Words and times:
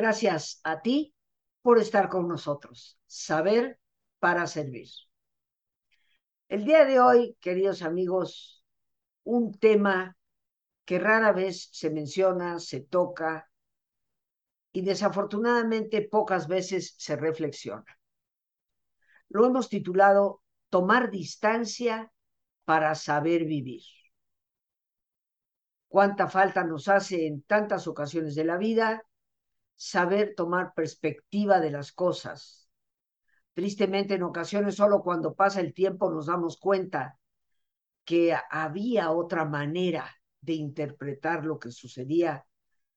Gracias 0.00 0.62
a 0.64 0.80
ti 0.80 1.14
por 1.60 1.78
estar 1.78 2.08
con 2.08 2.26
nosotros. 2.26 2.98
Saber 3.04 3.78
para 4.18 4.46
servir. 4.46 4.88
El 6.48 6.64
día 6.64 6.86
de 6.86 6.98
hoy, 7.00 7.36
queridos 7.38 7.82
amigos, 7.82 8.64
un 9.24 9.52
tema 9.52 10.16
que 10.86 10.98
rara 10.98 11.32
vez 11.32 11.68
se 11.72 11.90
menciona, 11.90 12.60
se 12.60 12.80
toca 12.80 13.50
y 14.72 14.80
desafortunadamente 14.80 16.08
pocas 16.10 16.48
veces 16.48 16.94
se 16.96 17.16
reflexiona. 17.16 17.98
Lo 19.28 19.44
hemos 19.44 19.68
titulado 19.68 20.40
Tomar 20.70 21.10
distancia 21.10 22.10
para 22.64 22.94
saber 22.94 23.44
vivir. 23.44 23.82
Cuánta 25.88 26.26
falta 26.26 26.64
nos 26.64 26.88
hace 26.88 27.26
en 27.26 27.42
tantas 27.42 27.86
ocasiones 27.86 28.34
de 28.34 28.44
la 28.44 28.56
vida 28.56 29.04
saber 29.82 30.34
tomar 30.36 30.74
perspectiva 30.74 31.58
de 31.58 31.70
las 31.70 31.90
cosas. 31.90 32.68
Tristemente, 33.54 34.12
en 34.12 34.24
ocasiones, 34.24 34.74
solo 34.74 35.00
cuando 35.02 35.32
pasa 35.32 35.62
el 35.62 35.72
tiempo 35.72 36.10
nos 36.10 36.26
damos 36.26 36.58
cuenta 36.58 37.18
que 38.04 38.36
había 38.50 39.10
otra 39.10 39.46
manera 39.46 40.14
de 40.42 40.52
interpretar 40.52 41.46
lo 41.46 41.58
que 41.58 41.70
sucedía 41.70 42.44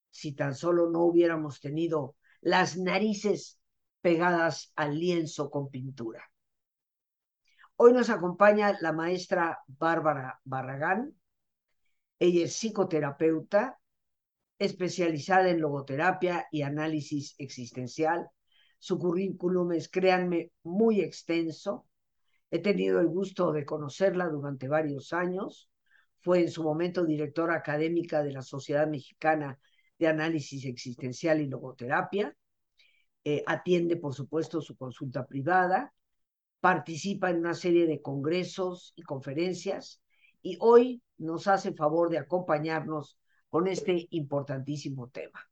si 0.10 0.34
tan 0.34 0.56
solo 0.56 0.90
no 0.90 1.04
hubiéramos 1.06 1.62
tenido 1.62 2.18
las 2.42 2.76
narices 2.76 3.62
pegadas 4.02 4.74
al 4.76 5.00
lienzo 5.00 5.50
con 5.50 5.70
pintura. 5.70 6.30
Hoy 7.78 7.94
nos 7.94 8.10
acompaña 8.10 8.78
la 8.82 8.92
maestra 8.92 9.60
Bárbara 9.68 10.42
Barragán. 10.44 11.16
Ella 12.20 12.44
es 12.44 12.58
psicoterapeuta, 12.58 13.80
especializada 14.66 15.50
en 15.50 15.60
logoterapia 15.60 16.48
y 16.52 16.62
análisis 16.62 17.36
existencial. 17.38 18.30
Su 18.80 18.98
currículum 18.98 19.74
es, 19.74 19.90
créanme, 19.90 20.52
muy 20.64 21.02
extenso. 21.02 21.86
He 22.50 22.60
tenido 22.60 23.00
el 23.00 23.08
gusto 23.08 23.52
de 23.52 23.66
conocerla 23.66 24.28
durante 24.28 24.68
varios 24.68 25.12
años. 25.12 25.70
Fue 26.22 26.40
en 26.42 26.50
su 26.50 26.64
momento 26.64 27.06
directora 27.06 27.56
académica 27.56 28.24
de 28.24 28.32
la 28.32 28.42
Sociedad 28.42 28.88
Mexicana 28.88 29.60
de 30.00 30.08
Análisis 30.08 30.66
Existencial 30.66 31.42
y 31.42 31.48
Logoterapia. 31.48 32.36
Eh, 33.26 33.44
atiende, 33.46 33.98
por 33.98 34.14
supuesto, 34.14 34.62
su 34.62 34.76
consulta 34.78 35.26
privada. 35.26 35.94
Participa 36.62 37.30
en 37.30 37.40
una 37.40 37.54
serie 37.54 37.86
de 37.86 38.02
congresos 38.02 38.94
y 38.96 39.02
conferencias. 39.02 40.02
Y 40.42 40.58
hoy 40.62 41.02
nos 41.18 41.48
hace 41.48 41.74
favor 41.74 42.10
de 42.10 42.18
acompañarnos 42.18 43.18
con 43.54 43.68
este 43.68 44.08
importantísimo 44.10 45.10
tema. 45.10 45.48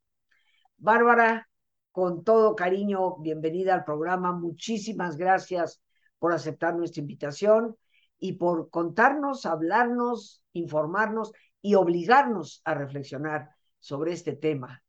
Bárbara, 0.77 1.47
con 1.91 2.23
todo 2.23 2.55
cariño, 2.55 3.17
bienvenida 3.17 3.75
al 3.75 3.83
programa. 3.83 4.31
Muchísimas 4.31 5.17
gracias 5.17 5.83
por 6.17 6.33
aceptar 6.33 6.73
nuestra 6.73 7.01
invitación 7.01 7.77
y 8.17 8.33
por 8.33 8.71
contarnos, 8.71 9.45
hablarnos, 9.45 10.43
informarnos 10.53 11.31
y 11.61 11.75
obligarnos 11.75 12.63
a 12.65 12.73
reflexionar 12.73 13.51
sobre 13.77 14.13
este 14.13 14.35
tema, 14.35 14.83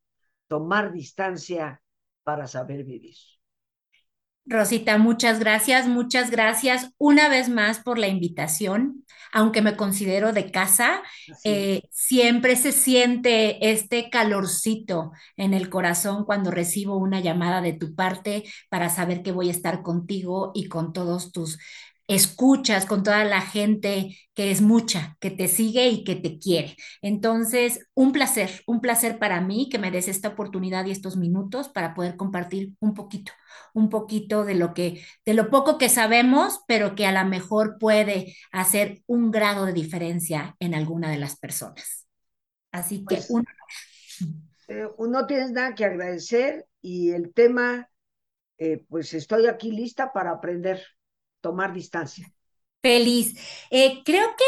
tomar 0.49 0.91
distancia 0.91 1.83
para 2.23 2.47
saber 2.47 2.83
vivir. 2.83 3.17
Rosita, 4.45 4.99
muchas 4.99 5.39
gracias, 5.39 5.87
muchas 5.87 6.31
gracias 6.31 6.91
una 6.99 7.29
vez 7.29 7.49
más 7.49 7.79
por 7.79 7.99
la 7.99 8.09
invitación. 8.09 9.05
Aunque 9.35 9.63
me 9.63 9.77
considero 9.77 10.33
de 10.33 10.51
casa, 10.51 11.03
eh, 11.45 11.83
siempre 11.91 12.55
se 12.57 12.73
siente 12.73 13.71
este 13.71 14.11
calorcito 14.11 15.13
en 15.37 15.55
el 15.55 15.71
corazón 15.71 16.27
cuando 16.27 16.51
recibo 16.51 16.97
una 16.97 17.21
llamada 17.21 17.63
de 17.63 17.73
tu 17.73 17.95
parte 17.95 18.45
para 18.69 18.91
saber 18.91 19.23
que 19.23 19.33
voy 19.33 19.49
a 19.49 19.53
estar 19.53 19.83
contigo 19.83 20.53
y 20.55 20.69
con 20.69 20.93
todos 20.93 21.33
tus 21.33 21.59
escuchas 22.09 22.87
con 22.87 23.03
toda 23.03 23.25
la 23.25 23.41
gente 23.41 24.17
que 24.35 24.51
es 24.51 24.61
mucha, 24.61 25.17
que 25.21 25.31
te 25.31 25.49
sigue 25.49 25.89
y 25.89 26.05
que 26.05 26.17
te 26.17 26.39
quiere. 26.39 26.77
Entonces, 27.01 27.87
un 27.95 28.13
placer, 28.13 28.63
un 28.67 28.81
placer 28.81 29.19
para 29.19 29.41
mí 29.41 29.69
que 29.71 29.79
me 29.79 29.91
des 29.91 30.09
esta 30.09 30.29
oportunidad 30.29 30.87
y 30.87 30.91
estos 30.91 31.17
minutos 31.17 31.69
para 31.69 31.95
poder 31.95 32.17
compartir 32.17 32.75
un 32.81 32.95
poquito, 32.95 33.33
un 33.75 33.89
poquito 33.89 34.45
de 34.45 34.55
lo 34.55 34.75
que, 34.75 35.05
de 35.25 35.35
lo 35.35 35.51
poco 35.51 35.79
que 35.79 35.89
sabemos, 35.89 36.61
pero 36.67 36.95
que 36.95 37.07
a 37.07 37.13
lo 37.13 37.29
mejor 37.29 37.79
puede 37.79 38.37
hacer 38.51 39.03
un 39.07 39.31
grado 39.31 39.67
de 39.67 39.73
diferencia 39.73 40.57
en 40.61 40.75
alguna 40.75 41.11
de 41.11 41.19
las 41.19 41.37
personas. 41.39 42.07
Así 42.73 43.05
que 43.05 43.17
pues, 43.17 43.31
un... 43.31 43.45
Eh, 44.69 44.87
no 44.99 45.27
tienes 45.27 45.53
nada 45.53 45.75
que 45.75 45.85
agradecer 45.85 46.67
y 46.81 47.11
el 47.11 47.35
tema, 47.35 47.91
eh, 48.59 48.85
pues 48.89 49.13
estoy 49.13 49.47
aquí 49.47 49.71
lista 49.71 50.13
para 50.13 50.31
aprender 50.31 50.83
tomar 51.43 51.75
distancia. 51.75 52.33
Feliz. 52.81 53.37
Eh, 53.71 54.03
creo 54.05 54.35
que 54.37 54.45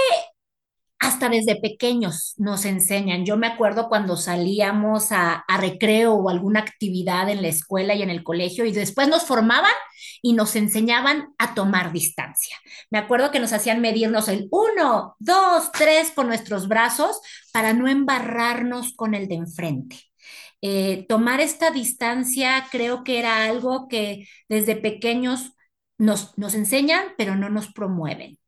hasta 1.05 1.28
desde 1.28 1.56
pequeños 1.56 2.34
nos 2.38 2.65
enseñan. 2.65 3.27
Yo 3.27 3.37
me 3.37 3.47
acuerdo 3.47 3.88
cuando 3.88 4.16
salíamos 4.16 5.12
a, 5.12 5.44
recreo 5.59 6.15
o 6.15 6.31
alguna 6.31 6.60
actividad 6.60 7.28
en 7.28 7.43
la 7.43 7.49
escuela 7.49 7.94
y 7.94 8.03
en 8.03 8.10
el 8.10 8.25
colegio 8.25 8.65
y 8.65 8.72
después 8.72 9.09
nos 9.09 9.25
formaban 9.25 9.72
y 10.22 10.33
nos 10.33 10.56
enseñaban 10.56 11.34
a 11.38 11.54
tomar 11.54 11.93
distancia. 11.93 12.56
Me 12.91 12.99
acuerdo 12.99 13.31
que 13.31 13.41
nos 13.41 13.53
hacían 13.53 13.83
medirnos 13.83 14.28
el 14.28 14.49
uno, 14.50 15.15
dos, 15.19 15.71
tres 15.72 16.10
con 16.10 16.27
nuestros 16.27 16.69
brazos 16.69 17.21
para 17.53 17.75
no 17.75 17.87
embarrarnos 17.87 18.94
con 18.94 19.15
el 19.15 19.28
de 19.28 19.34
enfrente. 19.34 20.00
Eh, 20.62 21.04
tomar 21.06 21.41
esta 21.41 21.71
distancia 21.71 22.66
creo 22.71 23.04
que 23.04 23.19
era 23.19 23.44
algo 23.44 23.87
que 23.88 24.27
desde 24.49 24.77
pequeños 24.77 25.53
nos, 25.99 26.37
nos 26.38 26.55
enseñan, 26.55 27.05
pero 27.16 27.37
no 27.37 27.49
nos 27.50 27.72
promueven. 27.72 28.38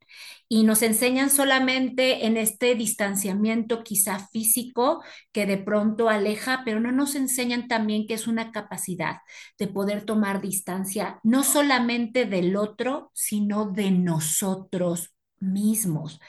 Y 0.49 0.62
nos 0.62 0.83
enseñan 0.83 1.29
solamente 1.29 2.27
en 2.27 2.37
este 2.37 2.77
distanciamiento 2.77 3.83
quizá 3.83 4.29
físico 4.29 5.03
que 5.33 5.45
de 5.45 5.59
pronto 5.59 6.09
aleja, 6.09 6.62
pero 6.65 6.79
no 6.79 6.93
nos 6.93 7.17
enseñan 7.17 7.67
también 7.67 8.06
que 8.06 8.15
es 8.15 8.29
una 8.29 8.53
capacidad 8.53 9.19
de 9.59 9.67
poder 9.67 10.05
tomar 10.05 10.41
distancia, 10.41 11.19
no 11.25 11.43
solamente 11.43 12.27
del 12.27 12.56
otro, 12.56 13.11
sino 13.12 13.67
de 13.67 13.91
nosotros 13.91 15.15
mismos. 15.41 16.21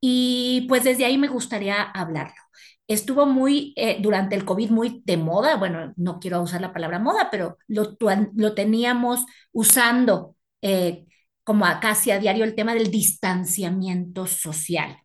Y 0.00 0.66
pues 0.68 0.84
desde 0.84 1.04
ahí 1.04 1.18
me 1.18 1.28
gustaría 1.28 1.82
hablarlo 1.82 2.40
estuvo 2.90 3.24
muy, 3.24 3.72
eh, 3.76 3.98
durante 4.00 4.34
el 4.34 4.44
COVID, 4.44 4.70
muy 4.70 5.02
de 5.06 5.16
moda, 5.16 5.56
bueno, 5.56 5.92
no 5.96 6.18
quiero 6.18 6.42
usar 6.42 6.60
la 6.60 6.72
palabra 6.72 6.98
moda, 6.98 7.28
pero 7.30 7.56
lo, 7.68 7.96
lo 8.34 8.54
teníamos 8.54 9.24
usando 9.52 10.34
eh, 10.62 11.06
como 11.44 11.64
casi 11.80 12.10
a 12.10 12.18
diario 12.18 12.44
el 12.44 12.54
tema 12.54 12.74
del 12.74 12.90
distanciamiento 12.90 14.26
social. 14.26 14.96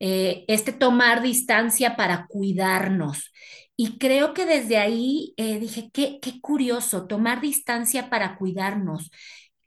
Eh, 0.00 0.44
este 0.48 0.72
tomar 0.72 1.22
distancia 1.22 1.96
para 1.96 2.26
cuidarnos. 2.28 3.32
Y 3.76 3.98
creo 3.98 4.34
que 4.34 4.44
desde 4.44 4.76
ahí 4.78 5.34
eh, 5.36 5.58
dije, 5.58 5.90
qué, 5.92 6.18
qué 6.20 6.40
curioso, 6.40 7.06
tomar 7.06 7.40
distancia 7.40 8.10
para 8.10 8.36
cuidarnos. 8.36 9.10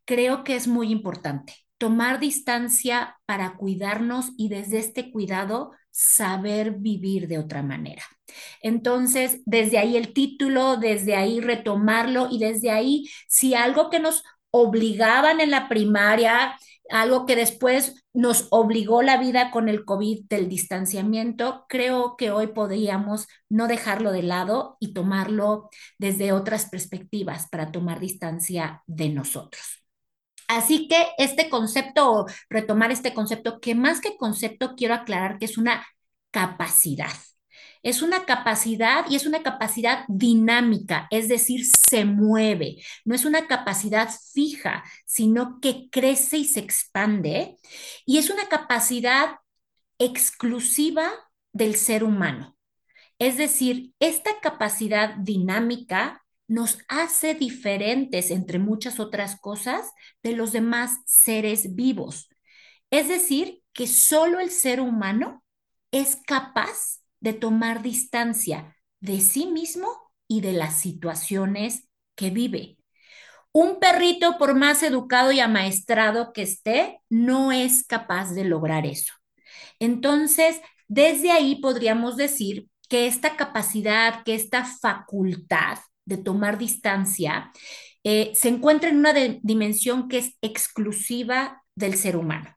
Creo 0.06 0.44
que 0.44 0.56
es 0.56 0.68
muy 0.68 0.92
importante. 0.92 1.56
Tomar 1.78 2.20
distancia 2.20 3.18
para 3.26 3.56
cuidarnos 3.56 4.32
y 4.38 4.50
desde 4.50 4.80
este 4.80 5.12
cuidado 5.12 5.72
saber 5.92 6.72
vivir 6.78 7.28
de 7.28 7.38
otra 7.38 7.64
manera. 7.64 8.04
Entonces, 8.62 9.42
desde 9.46 9.78
ahí 9.78 9.98
el 9.98 10.14
título, 10.14 10.78
desde 10.78 11.16
ahí 11.16 11.42
retomarlo 11.42 12.28
y 12.32 12.40
desde 12.40 12.72
ahí, 12.72 13.10
si 13.28 13.54
algo 13.56 13.90
que 13.90 14.00
nos 14.00 14.24
obligaban 14.52 15.40
en 15.40 15.52
la 15.52 15.68
primaria, 15.70 16.58
algo 16.90 17.26
que 17.26 17.36
después 17.36 18.04
nos 18.14 18.48
obligó 18.52 19.02
la 19.02 19.18
vida 19.18 19.50
con 19.52 19.70
el 19.70 19.86
COVID 19.86 20.26
del 20.28 20.50
distanciamiento, 20.50 21.66
creo 21.70 22.18
que 22.18 22.32
hoy 22.32 22.48
podríamos 22.48 23.28
no 23.50 23.68
dejarlo 23.68 24.12
de 24.12 24.24
lado 24.24 24.78
y 24.80 24.94
tomarlo 24.94 25.70
desde 25.98 26.34
otras 26.34 26.70
perspectivas 26.70 27.48
para 27.50 27.72
tomar 27.72 28.00
distancia 28.00 28.84
de 28.88 29.10
nosotros. 29.10 29.82
Así 30.48 30.90
que 30.90 31.08
este 31.18 31.50
concepto, 31.50 32.26
retomar 32.50 32.92
este 32.92 33.14
concepto, 33.14 33.62
que 33.62 33.74
más 33.74 34.02
que 34.02 34.18
concepto 34.18 34.76
quiero 34.76 34.94
aclarar 34.96 35.40
que 35.40 35.46
es 35.46 35.58
una 35.58 35.86
capacidad. 36.30 37.12
Es 37.84 38.02
una 38.02 38.26
capacidad 38.26 39.06
y 39.10 39.16
es 39.16 39.26
una 39.26 39.44
capacidad 39.44 40.06
dinámica, 40.08 41.08
es 41.10 41.28
decir, 41.28 41.66
se 41.66 42.06
mueve. 42.06 42.78
No 43.06 43.16
es 43.16 43.26
una 43.26 43.48
capacidad 43.48 44.10
fija, 44.34 44.84
sino 45.06 45.60
que 45.60 45.90
crece 45.90 46.38
y 46.38 46.46
se 46.46 46.60
expande. 46.60 47.58
Y 48.06 48.18
es 48.20 48.30
una 48.30 48.48
capacidad 48.48 49.38
exclusiva 49.98 51.12
del 51.54 51.76
ser 51.76 52.04
humano. 52.04 52.56
Es 53.20 53.38
decir, 53.38 53.94
esta 54.00 54.40
capacidad 54.42 55.16
dinámica 55.16 56.24
nos 56.48 56.80
hace 56.88 57.34
diferentes, 57.34 58.32
entre 58.32 58.60
muchas 58.60 59.00
otras 59.00 59.40
cosas, 59.40 59.92
de 60.24 60.34
los 60.34 60.52
demás 60.52 60.98
seres 61.06 61.76
vivos. 61.76 62.30
Es 62.90 63.08
decir, 63.08 63.62
que 63.74 63.88
solo 63.88 64.40
el 64.40 64.50
ser 64.50 64.82
humano 64.82 65.44
es 65.92 66.18
capaz 66.28 67.01
de 67.22 67.34
tomar 67.34 67.82
distancia 67.82 68.76
de 69.00 69.22
sí 69.22 69.46
mismo 69.48 69.88
y 70.28 70.42
de 70.42 70.54
las 70.54 70.80
situaciones 70.80 71.88
que 72.16 72.30
vive. 72.30 72.78
Un 73.54 73.80
perrito, 73.80 74.38
por 74.38 74.56
más 74.56 74.84
educado 74.84 75.32
y 75.32 75.40
amaestrado 75.40 76.34
que 76.34 76.44
esté, 76.44 77.00
no 77.10 77.52
es 77.52 77.86
capaz 77.86 78.34
de 78.34 78.46
lograr 78.46 78.86
eso. 78.86 79.14
Entonces, 79.80 80.62
desde 80.88 81.32
ahí 81.32 81.56
podríamos 81.56 82.18
decir 82.18 82.68
que 82.88 83.08
esta 83.08 83.36
capacidad, 83.36 84.24
que 84.24 84.36
esta 84.36 84.66
facultad 84.66 85.80
de 86.06 86.18
tomar 86.18 86.58
distancia, 86.58 87.52
eh, 88.04 88.32
se 88.34 88.50
encuentra 88.50 88.90
en 88.90 88.98
una 88.98 89.14
dimensión 89.14 90.08
que 90.08 90.20
es 90.20 90.38
exclusiva 90.42 91.64
del 91.76 91.96
ser 91.96 92.16
humano. 92.18 92.56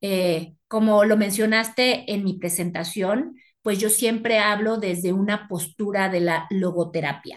Eh, 0.00 0.54
como 0.68 1.04
lo 1.04 1.16
mencionaste 1.16 2.12
en 2.12 2.24
mi 2.24 2.34
presentación, 2.34 3.36
pues 3.66 3.80
yo 3.80 3.90
siempre 3.90 4.38
hablo 4.38 4.76
desde 4.76 5.12
una 5.12 5.48
postura 5.48 6.08
de 6.08 6.20
la 6.20 6.46
logoterapia. 6.50 7.36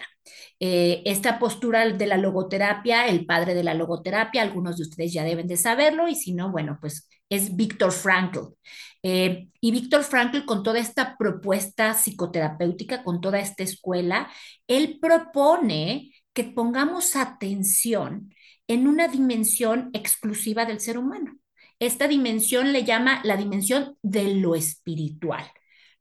Eh, 0.60 1.02
esta 1.04 1.40
postura 1.40 1.84
de 1.88 2.06
la 2.06 2.18
logoterapia, 2.18 3.08
el 3.08 3.26
padre 3.26 3.52
de 3.52 3.64
la 3.64 3.74
logoterapia, 3.74 4.40
algunos 4.40 4.76
de 4.76 4.84
ustedes 4.84 5.12
ya 5.12 5.24
deben 5.24 5.48
de 5.48 5.56
saberlo 5.56 6.06
y 6.06 6.14
si 6.14 6.32
no, 6.32 6.52
bueno, 6.52 6.78
pues 6.80 7.08
es 7.28 7.56
Víctor 7.56 7.90
Frankl. 7.90 8.54
Eh, 9.02 9.48
y 9.60 9.72
Víctor 9.72 10.04
Frankl, 10.04 10.44
con 10.44 10.62
toda 10.62 10.78
esta 10.78 11.16
propuesta 11.16 11.94
psicoterapéutica, 11.94 13.02
con 13.02 13.20
toda 13.20 13.40
esta 13.40 13.64
escuela, 13.64 14.30
él 14.68 15.00
propone 15.02 16.12
que 16.32 16.44
pongamos 16.44 17.16
atención 17.16 18.32
en 18.68 18.86
una 18.86 19.08
dimensión 19.08 19.90
exclusiva 19.94 20.64
del 20.64 20.78
ser 20.78 20.96
humano. 20.96 21.40
Esta 21.80 22.06
dimensión 22.06 22.72
le 22.72 22.84
llama 22.84 23.20
la 23.24 23.36
dimensión 23.36 23.96
de 24.00 24.32
lo 24.36 24.54
espiritual. 24.54 25.50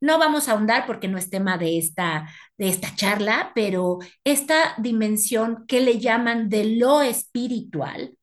No 0.02 0.18
vamos 0.18 0.48
a 0.48 0.54
ahondar 0.54 0.86
porque 0.86 1.08
no 1.08 1.18
es 1.18 1.30
tema 1.30 1.58
de 1.58 1.78
esta, 1.78 2.30
de 2.58 2.70
esta 2.70 2.96
charla, 2.96 3.52
pero 3.54 4.00
esta 4.24 4.76
dimensión 4.78 5.66
que 5.68 5.82
le 5.82 6.00
llaman 6.00 6.50
de 6.50 6.78
lo 6.78 7.02
espiritual, 7.02 8.18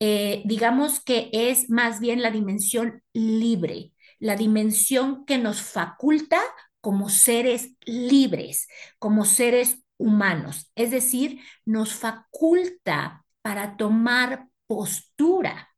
eh, 0.00 0.42
digamos 0.46 1.00
que 1.00 1.28
es 1.32 1.68
más 1.70 2.00
bien 2.00 2.22
la 2.22 2.30
dimensión 2.30 3.02
libre, 3.12 3.92
la 4.18 4.36
dimensión 4.36 5.24
que 5.26 5.38
nos 5.38 5.60
faculta 5.60 6.40
como 6.80 7.10
seres 7.10 7.74
libres, 7.84 8.68
como 8.98 9.24
seres 9.24 9.82
humanos. 9.98 10.70
Es 10.76 10.90
decir, 10.90 11.40
nos 11.66 11.92
faculta 11.94 13.24
para 13.42 13.76
tomar 13.76 14.48
postura 14.66 15.74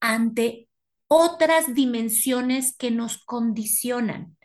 ante 0.00 0.68
otras 1.08 1.74
dimensiones 1.74 2.76
que 2.76 2.90
nos 2.90 3.24
condicionan 3.24 4.37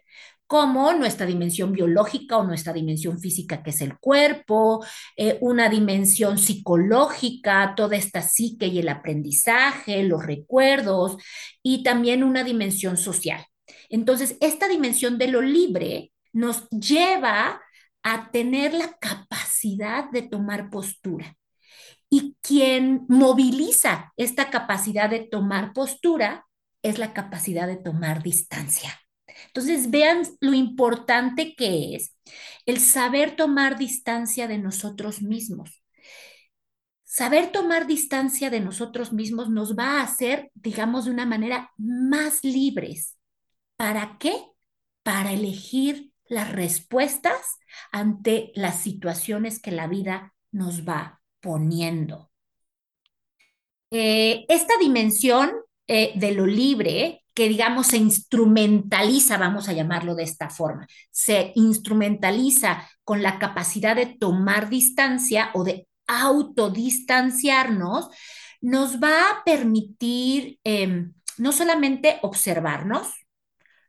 como 0.48 0.94
nuestra 0.94 1.26
dimensión 1.26 1.72
biológica 1.72 2.38
o 2.38 2.44
nuestra 2.44 2.74
dimensión 2.74 3.20
física, 3.20 3.64
que 3.64 3.72
es 3.72 3.82
el 3.82 3.98
cuerpo, 3.98 4.86
eh, 5.18 5.38
una 5.42 5.70
dimensión 5.70 6.38
psicológica, 6.38 7.74
toda 7.76 7.96
esta 7.96 8.22
psique 8.22 8.68
y 8.68 8.80
el 8.80 8.90
aprendizaje, 8.90 10.04
los 10.04 10.26
recuerdos, 10.26 11.18
y 11.62 11.84
también 11.84 12.24
una 12.24 12.44
dimensión 12.44 12.98
social. 12.98 13.46
Entonces, 13.90 14.38
esta 14.42 14.68
dimensión 14.68 15.18
de 15.18 15.28
lo 15.28 15.42
libre 15.42 16.12
nos 16.34 16.70
lleva 16.70 17.62
a 18.04 18.32
tener 18.32 18.74
la 18.74 18.94
capacidad 19.00 20.10
de 20.12 20.24
tomar 20.24 20.70
postura. 20.70 21.36
Y 22.10 22.36
quien 22.42 23.06
moviliza 23.08 24.14
esta 24.18 24.50
capacidad 24.50 25.10
de 25.10 25.22
tomar 25.22 25.74
postura 25.74 26.46
es 26.84 27.00
la 27.00 27.14
capacidad 27.14 27.66
de 27.66 27.78
tomar 27.78 28.22
distancia. 28.22 29.03
Entonces, 29.48 29.90
vean 29.90 30.24
lo 30.40 30.54
importante 30.54 31.56
que 31.56 31.96
es 31.96 32.16
el 32.66 32.80
saber 32.80 33.36
tomar 33.36 33.78
distancia 33.78 34.48
de 34.48 34.58
nosotros 34.58 35.22
mismos. 35.22 35.84
Saber 37.04 37.52
tomar 37.52 37.86
distancia 37.86 38.50
de 38.50 38.60
nosotros 38.60 39.14
mismos 39.14 39.50
nos 39.50 39.78
va 39.78 40.00
a 40.00 40.04
hacer, 40.04 40.52
digamos, 40.56 41.06
de 41.06 41.12
una 41.12 41.26
manera 41.26 41.72
más 41.78 42.44
libres. 42.44 43.18
¿Para 43.76 44.18
qué? 44.18 44.34
Para 45.04 45.32
elegir 45.32 46.12
las 46.28 46.52
respuestas 46.52 47.58
ante 47.92 48.52
las 48.56 48.82
situaciones 48.82 49.62
que 49.62 49.72
la 49.72 49.88
vida 49.88 50.34
nos 50.52 50.88
va 50.88 51.22
poniendo. 51.40 52.32
Eh, 53.92 54.46
esta 54.48 54.74
dimensión 54.80 55.52
eh, 55.88 56.14
de 56.16 56.32
lo 56.32 56.48
libre 56.48 57.23
que 57.34 57.50
digamos 57.50 57.88
se 57.88 57.98
instrumentaliza, 57.98 59.38
vamos 59.38 59.68
a 59.68 59.74
llamarlo 59.74 60.16
de 60.16 60.24
esta 60.24 60.50
forma, 60.50 60.88
se 61.12 61.52
instrumentaliza 61.56 62.88
con 63.04 63.22
la 63.22 63.40
capacidad 63.40 63.96
de 63.96 64.06
tomar 64.06 64.70
distancia 64.70 65.50
o 65.54 65.64
de 65.64 65.88
autodistanciarnos, 66.08 68.10
nos 68.62 69.02
va 69.02 69.30
a 69.30 69.44
permitir 69.44 70.60
em, 70.64 71.14
no 71.38 71.52
solamente 71.52 72.20
observarnos, 72.22 73.08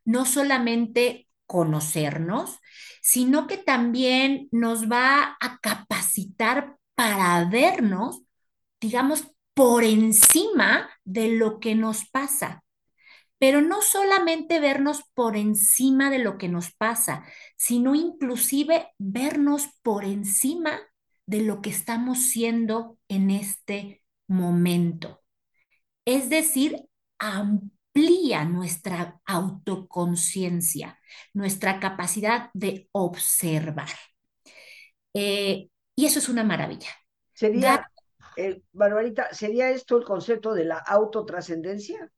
no 0.04 0.24
solamente 0.24 1.28
conocernos, 1.46 2.58
sino 3.02 3.46
que 3.46 3.58
también 3.58 4.48
nos 4.50 4.90
va 4.90 5.36
a 5.40 5.58
capacitar 5.60 6.76
para 6.94 7.44
vernos, 7.44 8.22
digamos, 8.80 9.24
por 9.52 9.84
encima 9.84 10.88
de 11.04 11.36
lo 11.36 11.60
que 11.60 11.74
nos 11.74 12.08
pasa 12.08 12.63
pero 13.44 13.60
no 13.60 13.82
solamente 13.82 14.58
vernos 14.58 15.02
por 15.12 15.36
encima 15.36 16.08
de 16.08 16.18
lo 16.18 16.38
que 16.38 16.48
nos 16.48 16.72
pasa, 16.72 17.26
sino 17.58 17.94
inclusive 17.94 18.94
vernos 18.96 19.68
por 19.82 20.06
encima 20.06 20.80
de 21.26 21.42
lo 21.42 21.60
que 21.60 21.68
estamos 21.68 22.20
siendo 22.20 22.96
en 23.06 23.30
este 23.30 24.02
momento. 24.26 25.22
Es 26.06 26.30
decir, 26.30 26.88
amplía 27.18 28.46
nuestra 28.46 29.20
autoconciencia, 29.26 30.98
nuestra 31.34 31.80
capacidad 31.80 32.48
de 32.54 32.88
observar. 32.92 33.90
Eh, 35.12 35.68
y 35.94 36.06
eso 36.06 36.18
es 36.18 36.30
una 36.30 36.44
maravilla. 36.44 36.92
Sería, 37.34 37.90
eh, 38.38 38.62
Barbarita, 38.72 39.34
¿sería 39.34 39.68
esto 39.68 39.98
el 39.98 40.04
concepto 40.04 40.54
de 40.54 40.64
la 40.64 40.78
autotrascendencia? 40.78 42.10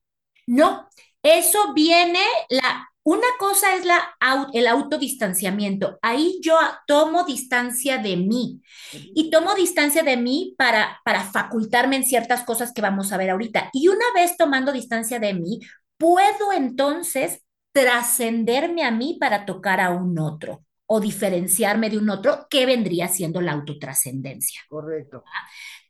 No, 0.46 0.88
eso 1.22 1.72
viene, 1.74 2.20
la, 2.48 2.88
una 3.02 3.26
cosa 3.38 3.74
es 3.76 3.84
la, 3.84 4.16
el 4.52 4.66
autodistanciamiento. 4.66 5.98
Ahí 6.02 6.40
yo 6.42 6.58
tomo 6.86 7.24
distancia 7.24 7.98
de 7.98 8.16
mí 8.16 8.60
y 8.92 9.30
tomo 9.30 9.54
distancia 9.54 10.02
de 10.02 10.16
mí 10.16 10.54
para, 10.58 11.00
para 11.04 11.22
facultarme 11.24 11.96
en 11.96 12.04
ciertas 12.04 12.42
cosas 12.42 12.72
que 12.72 12.82
vamos 12.82 13.12
a 13.12 13.16
ver 13.16 13.30
ahorita. 13.30 13.70
Y 13.72 13.88
una 13.88 14.04
vez 14.14 14.36
tomando 14.36 14.72
distancia 14.72 15.18
de 15.18 15.34
mí, 15.34 15.60
puedo 15.96 16.52
entonces 16.52 17.42
trascenderme 17.72 18.84
a 18.84 18.90
mí 18.90 19.18
para 19.20 19.44
tocar 19.44 19.80
a 19.80 19.90
un 19.90 20.18
otro 20.18 20.64
o 20.86 21.00
diferenciarme 21.00 21.90
de 21.90 21.98
un 21.98 22.08
otro, 22.10 22.46
que 22.48 22.64
vendría 22.64 23.08
siendo 23.08 23.40
la 23.40 23.52
autotrascendencia. 23.52 24.60
Correcto. 24.68 25.24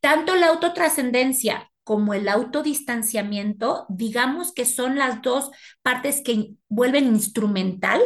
Tanto 0.00 0.34
la 0.34 0.48
autotrascendencia 0.48 1.70
como 1.86 2.14
el 2.14 2.28
autodistanciamiento, 2.28 3.86
digamos 3.88 4.52
que 4.52 4.64
son 4.66 4.96
las 4.96 5.22
dos 5.22 5.52
partes 5.82 6.20
que 6.20 6.50
vuelven 6.68 7.06
instrumental 7.06 8.02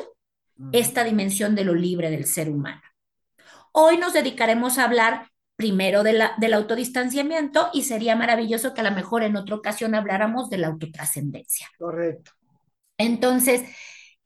esta 0.73 1.03
dimensión 1.03 1.55
de 1.55 1.65
lo 1.65 1.75
libre 1.75 2.11
del 2.11 2.27
ser 2.27 2.51
humano. 2.51 2.83
Hoy 3.73 3.97
nos 3.97 4.13
dedicaremos 4.13 4.77
a 4.77 4.85
hablar 4.85 5.31
primero 5.57 6.03
de 6.03 6.13
la, 6.13 6.35
del 6.37 6.53
autodistanciamiento 6.53 7.71
y 7.73 7.85
sería 7.85 8.15
maravilloso 8.17 8.75
que 8.75 8.83
a 8.83 8.85
lo 8.85 8.91
mejor 8.91 9.23
en 9.23 9.37
otra 9.37 9.57
ocasión 9.57 9.95
habláramos 9.95 10.51
de 10.51 10.59
la 10.59 10.67
autotrascendencia. 10.67 11.67
Correcto. 11.79 12.33
Entonces, 12.99 13.63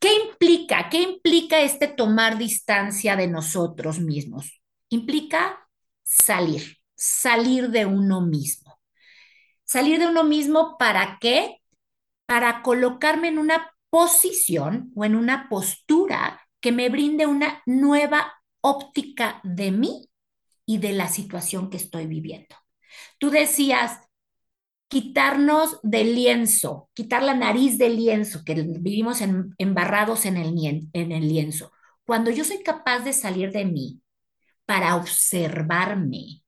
¿qué 0.00 0.08
implica? 0.30 0.88
¿Qué 0.88 1.00
implica 1.00 1.60
este 1.60 1.86
tomar 1.86 2.38
distancia 2.38 3.14
de 3.14 3.28
nosotros 3.28 4.00
mismos? 4.00 4.60
Implica 4.88 5.68
salir, 6.02 6.78
salir 6.96 7.70
de 7.70 7.86
uno 7.86 8.20
mismo. 8.20 8.63
Salir 9.64 9.98
de 9.98 10.06
uno 10.06 10.24
mismo, 10.24 10.76
¿para 10.78 11.18
qué? 11.20 11.60
Para 12.26 12.62
colocarme 12.62 13.28
en 13.28 13.38
una 13.38 13.72
posición 13.90 14.92
o 14.94 15.04
en 15.04 15.14
una 15.14 15.48
postura 15.48 16.40
que 16.60 16.72
me 16.72 16.88
brinde 16.88 17.26
una 17.26 17.62
nueva 17.66 18.32
óptica 18.60 19.40
de 19.44 19.70
mí 19.70 20.08
y 20.66 20.78
de 20.78 20.92
la 20.92 21.08
situación 21.08 21.70
que 21.70 21.76
estoy 21.76 22.06
viviendo. 22.06 22.56
Tú 23.18 23.30
decías, 23.30 24.00
quitarnos 24.88 25.80
del 25.82 26.14
lienzo, 26.14 26.88
quitar 26.94 27.22
la 27.22 27.34
nariz 27.34 27.78
del 27.78 27.96
lienzo, 27.96 28.44
que 28.44 28.54
vivimos 28.54 29.20
embarrados 29.58 30.24
en 30.24 30.36
el, 30.36 30.88
en 30.92 31.12
el 31.12 31.28
lienzo. 31.28 31.72
Cuando 32.06 32.30
yo 32.30 32.44
soy 32.44 32.62
capaz 32.62 33.00
de 33.00 33.12
salir 33.12 33.50
de 33.50 33.64
mí 33.64 34.00
para 34.66 34.96
observarme, 34.96 36.43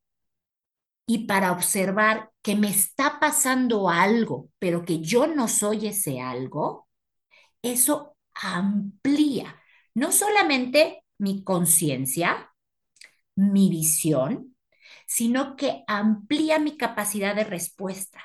y 1.07 1.27
para 1.27 1.53
observar 1.53 2.31
que 2.43 2.57
me 2.57 2.69
está 2.69 3.21
pasando 3.21 3.89
algo, 3.91 4.51
pero 4.59 4.85
que 4.85 5.01
yo 5.01 5.27
no 5.27 5.49
soy 5.49 5.87
ese 5.89 6.21
algo, 6.21 6.89
eso 7.63 8.17
amplía 8.35 9.57
no 9.95 10.13
solamente 10.13 11.05
mi 11.19 11.45
conciencia, 11.45 12.53
mi 13.37 13.69
visión, 13.71 14.57
sino 15.07 15.57
que 15.57 15.85
amplía 15.87 16.59
mi 16.59 16.77
capacidad 16.77 17.35
de 17.35 17.45
respuesta. 17.45 18.21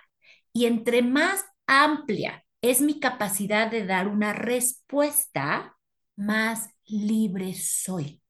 Y 0.53 0.65
entre 0.65 1.01
más 1.01 1.45
amplia 1.67 2.45
es 2.61 2.81
mi 2.81 2.99
capacidad 2.99 3.69
de 3.71 3.85
dar 3.85 4.07
una 4.07 4.33
respuesta, 4.33 5.77
más 6.15 6.69
libre 6.85 7.53
soy. 7.55 8.20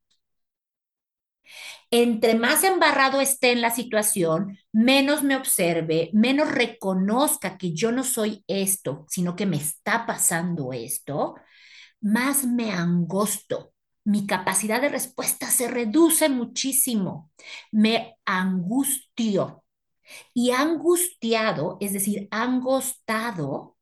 Entre 1.92 2.36
más 2.36 2.64
embarrado 2.64 3.22
esté 3.22 3.52
en 3.52 3.62
la 3.62 3.72
situación, 3.72 4.58
menos 4.72 5.24
me 5.24 5.36
observe, 5.36 6.10
menos 6.14 6.52
reconozca 6.52 7.58
que 7.58 7.74
yo 7.74 7.92
no 7.92 8.04
soy 8.04 8.44
esto, 8.48 9.06
sino 9.10 9.36
que 9.36 9.46
me 9.46 9.58
está 9.58 10.06
pasando 10.06 10.74
esto, 10.74 11.36
más 12.02 12.46
me 12.46 12.72
angosto. 12.72 13.74
Mi 14.04 14.26
capacidad 14.26 14.82
de 14.82 14.90
respuesta 14.90 15.48
se 15.48 15.68
reduce 15.68 16.30
muchísimo. 16.30 17.32
Me 17.72 18.16
angustio. 18.26 19.64
Y 20.34 20.52
angustiado, 20.52 21.78
es 21.80 21.94
decir, 21.94 22.28
angostado, 22.32 23.78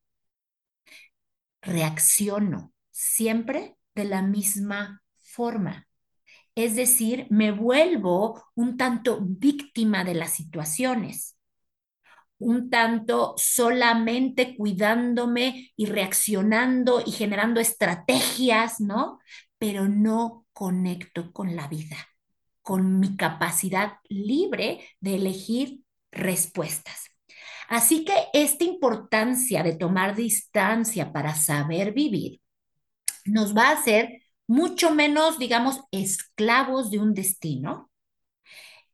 reacciono 1.61 2.73
siempre 2.91 3.77
de 3.95 4.05
la 4.05 4.21
misma 4.21 5.03
forma. 5.17 5.88
Es 6.60 6.75
decir, 6.75 7.25
me 7.30 7.54
vuelvo 7.54 8.44
un 8.54 8.75
tanto 8.75 9.20
víctima 9.22 10.04
de 10.04 10.13
las 10.13 10.34
situaciones, 10.34 11.38
un 12.38 12.70
tanto 12.70 13.34
solamente 13.38 14.58
cuidándome 14.58 15.72
y 15.78 15.86
reaccionando 15.86 17.01
y 17.06 17.12
generando 17.12 17.62
estrategias, 17.62 18.82
¿no? 18.82 19.20
Pero 19.58 19.88
no 19.88 20.48
conecto 20.51 21.32
con 21.32 21.56
la 21.56 21.70
vida, 21.70 21.96
con 22.62 23.00
mi 23.00 23.16
capacidad 23.16 23.94
libre 24.10 24.82
de 25.00 25.16
elegir 25.16 25.80
respuestas. 26.12 27.06
Así 27.70 28.04
que 28.04 28.16
esta 28.34 28.66
importancia 28.66 29.63
de 29.63 29.78
tomar 29.78 30.13
distancia 30.13 31.13
para 31.13 31.36
saber 31.36 31.94
vivir 31.94 32.42
nos 33.24 33.56
va 33.56 33.70
a 33.70 33.74
hacer 33.80 34.24
mucho 34.50 34.89
menos, 34.89 35.38
digamos, 35.38 35.82
esclavos 35.91 36.89
de 36.89 36.98
un 36.98 37.13
destino. 37.13 37.91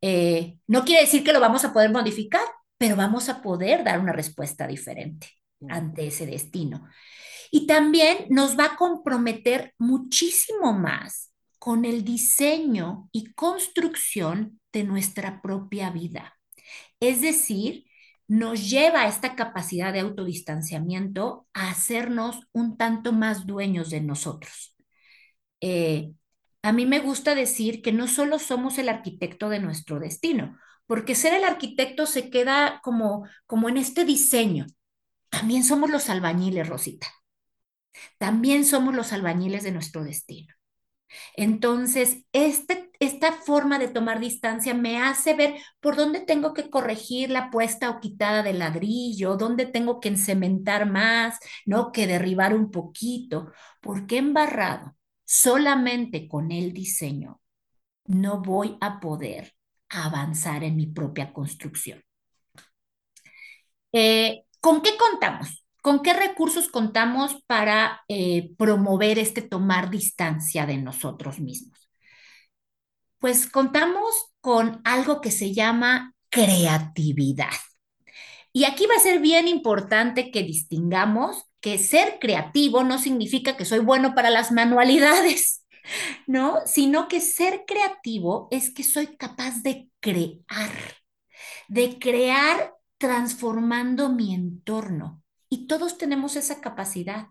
Eh, 0.02 0.58
no 0.66 0.84
quiere 0.84 1.00
decir 1.00 1.24
que 1.24 1.32
lo 1.32 1.40
vamos 1.40 1.64
a 1.64 1.72
poder 1.72 1.90
modificar, 1.90 2.42
pero 2.76 2.94
vamos 2.94 3.30
a 3.30 3.40
poder 3.40 3.82
dar 3.82 3.98
una 3.98 4.12
respuesta 4.12 4.66
diferente 4.66 5.30
ante 5.70 6.08
ese 6.08 6.26
destino. 6.26 6.86
Y 7.50 7.66
también 7.66 8.26
nos 8.28 8.58
va 8.58 8.66
a 8.66 8.76
comprometer 8.76 9.72
muchísimo 9.78 10.74
más 10.74 11.32
con 11.58 11.86
el 11.86 12.04
diseño 12.04 13.08
y 13.10 13.32
construcción 13.32 14.60
de 14.74 14.84
nuestra 14.84 15.40
propia 15.40 15.88
vida. 15.88 16.38
Es 17.00 17.22
decir, 17.22 17.86
nos 18.28 18.68
lleva 18.68 19.02
a 19.02 19.08
esta 19.08 19.34
capacidad 19.34 19.94
de 19.94 20.00
autodistanciamiento 20.00 21.46
a 21.54 21.70
hacernos 21.70 22.40
un 22.52 22.76
tanto 22.76 23.12
más 23.14 23.46
dueños 23.46 23.88
de 23.88 24.02
nosotros. 24.02 24.75
Eh, 25.60 26.12
a 26.62 26.72
mí 26.72 26.86
me 26.86 27.00
gusta 27.00 27.34
decir 27.34 27.82
que 27.82 27.92
no 27.92 28.08
solo 28.08 28.38
somos 28.38 28.78
el 28.78 28.88
arquitecto 28.88 29.48
de 29.48 29.60
nuestro 29.60 30.00
destino, 30.00 30.58
porque 30.86 31.14
ser 31.14 31.34
el 31.34 31.44
arquitecto 31.44 32.06
se 32.06 32.30
queda 32.30 32.80
como, 32.82 33.26
como 33.46 33.68
en 33.68 33.76
este 33.76 34.04
diseño. 34.04 34.66
También 35.30 35.64
somos 35.64 35.90
los 35.90 36.10
albañiles, 36.10 36.68
Rosita. 36.68 37.08
También 38.18 38.64
somos 38.64 38.94
los 38.94 39.12
albañiles 39.12 39.62
de 39.64 39.72
nuestro 39.72 40.04
destino. 40.04 40.54
Entonces, 41.36 42.24
este, 42.32 42.90
esta 43.00 43.32
forma 43.32 43.78
de 43.78 43.88
tomar 43.88 44.20
distancia 44.20 44.74
me 44.74 44.98
hace 45.02 45.34
ver 45.34 45.56
por 45.80 45.96
dónde 45.96 46.20
tengo 46.20 46.54
que 46.54 46.70
corregir 46.70 47.30
la 47.30 47.50
puesta 47.50 47.90
o 47.90 48.00
quitada 48.00 48.42
del 48.44 48.60
ladrillo, 48.60 49.36
dónde 49.36 49.66
tengo 49.66 50.00
que 50.00 50.10
encementar 50.10 50.90
más, 50.90 51.38
¿no? 51.66 51.92
Que 51.92 52.08
derribar 52.08 52.54
un 52.54 52.70
poquito, 52.72 53.52
porque 53.82 54.18
embarrado 54.18 54.95
solamente 55.26 56.28
con 56.28 56.52
el 56.52 56.72
diseño 56.72 57.42
no 58.06 58.40
voy 58.40 58.78
a 58.80 59.00
poder 59.00 59.54
avanzar 59.88 60.64
en 60.64 60.76
mi 60.76 60.86
propia 60.86 61.32
construcción. 61.32 62.02
Eh, 63.92 64.44
¿Con 64.60 64.82
qué 64.82 64.96
contamos? 64.96 65.64
¿Con 65.82 66.02
qué 66.02 66.12
recursos 66.14 66.68
contamos 66.68 67.42
para 67.46 68.02
eh, 68.08 68.50
promover 68.56 69.18
este 69.18 69.42
tomar 69.42 69.90
distancia 69.90 70.66
de 70.66 70.78
nosotros 70.78 71.38
mismos? 71.40 71.88
Pues 73.18 73.48
contamos 73.48 74.32
con 74.40 74.80
algo 74.84 75.20
que 75.20 75.30
se 75.30 75.52
llama 75.52 76.14
creatividad. 76.30 77.54
Y 78.52 78.64
aquí 78.64 78.86
va 78.86 78.94
a 78.96 79.00
ser 79.00 79.20
bien 79.20 79.48
importante 79.48 80.30
que 80.30 80.42
distingamos 80.42 81.45
que 81.60 81.78
ser 81.78 82.18
creativo 82.20 82.84
no 82.84 82.98
significa 82.98 83.56
que 83.56 83.64
soy 83.64 83.80
bueno 83.80 84.14
para 84.14 84.30
las 84.30 84.52
manualidades, 84.52 85.64
¿no? 86.26 86.60
Sino 86.66 87.08
que 87.08 87.20
ser 87.20 87.64
creativo 87.66 88.48
es 88.50 88.72
que 88.72 88.82
soy 88.82 89.16
capaz 89.16 89.62
de 89.62 89.88
crear, 90.00 90.72
de 91.68 91.98
crear 91.98 92.74
transformando 92.98 94.08
mi 94.08 94.34
entorno, 94.34 95.22
y 95.48 95.66
todos 95.66 95.98
tenemos 95.98 96.36
esa 96.36 96.60
capacidad. 96.60 97.28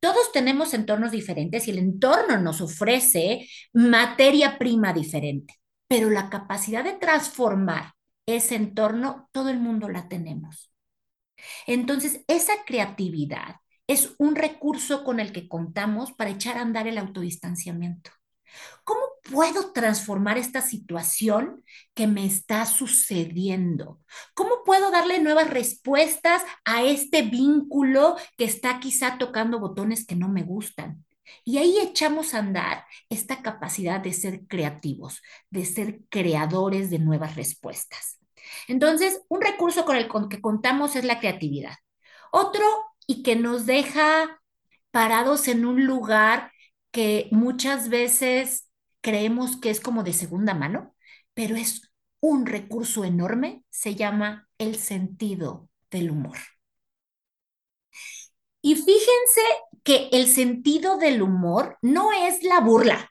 Todos 0.00 0.32
tenemos 0.32 0.72
entornos 0.72 1.10
diferentes 1.10 1.68
y 1.68 1.72
el 1.72 1.78
entorno 1.78 2.38
nos 2.38 2.60
ofrece 2.60 3.46
materia 3.72 4.58
prima 4.58 4.92
diferente, 4.92 5.54
pero 5.88 6.08
la 6.10 6.30
capacidad 6.30 6.84
de 6.84 6.94
transformar 6.94 7.92
ese 8.26 8.54
entorno, 8.54 9.28
todo 9.32 9.50
el 9.50 9.58
mundo 9.58 9.88
la 9.88 10.08
tenemos. 10.08 10.69
Entonces, 11.66 12.24
esa 12.28 12.52
creatividad 12.66 13.56
es 13.86 14.14
un 14.18 14.36
recurso 14.36 15.04
con 15.04 15.20
el 15.20 15.32
que 15.32 15.48
contamos 15.48 16.12
para 16.12 16.30
echar 16.30 16.56
a 16.58 16.62
andar 16.62 16.86
el 16.86 16.98
autodistanciamiento. 16.98 18.10
¿Cómo 18.84 19.00
puedo 19.22 19.72
transformar 19.72 20.38
esta 20.38 20.60
situación 20.60 21.64
que 21.94 22.06
me 22.06 22.24
está 22.24 22.66
sucediendo? 22.66 24.00
¿Cómo 24.34 24.62
puedo 24.64 24.90
darle 24.90 25.20
nuevas 25.20 25.50
respuestas 25.50 26.42
a 26.64 26.84
este 26.84 27.22
vínculo 27.22 28.16
que 28.36 28.44
está 28.44 28.80
quizá 28.80 29.18
tocando 29.18 29.60
botones 29.60 30.06
que 30.06 30.16
no 30.16 30.28
me 30.28 30.42
gustan? 30.42 31.04
Y 31.44 31.58
ahí 31.58 31.78
echamos 31.78 32.34
a 32.34 32.38
andar 32.38 32.84
esta 33.08 33.42
capacidad 33.42 34.00
de 34.00 34.12
ser 34.12 34.46
creativos, 34.46 35.22
de 35.50 35.64
ser 35.64 36.00
creadores 36.08 36.90
de 36.90 36.98
nuevas 36.98 37.36
respuestas. 37.36 38.19
Entonces, 38.68 39.22
un 39.28 39.40
recurso 39.40 39.84
con 39.84 39.96
el 39.96 40.08
que 40.28 40.40
contamos 40.40 40.96
es 40.96 41.04
la 41.04 41.20
creatividad. 41.20 41.74
Otro, 42.32 42.64
y 43.06 43.22
que 43.22 43.36
nos 43.36 43.66
deja 43.66 44.40
parados 44.90 45.48
en 45.48 45.64
un 45.66 45.84
lugar 45.86 46.52
que 46.92 47.28
muchas 47.32 47.88
veces 47.88 48.70
creemos 49.00 49.56
que 49.56 49.70
es 49.70 49.80
como 49.80 50.02
de 50.02 50.12
segunda 50.12 50.54
mano, 50.54 50.94
pero 51.34 51.56
es 51.56 51.90
un 52.20 52.46
recurso 52.46 53.04
enorme, 53.04 53.64
se 53.70 53.94
llama 53.94 54.48
el 54.58 54.76
sentido 54.76 55.68
del 55.90 56.10
humor. 56.10 56.38
Y 58.62 58.76
fíjense 58.76 59.40
que 59.82 60.08
el 60.12 60.26
sentido 60.26 60.98
del 60.98 61.22
humor 61.22 61.78
no 61.82 62.12
es 62.12 62.42
la 62.42 62.60
burla, 62.60 63.10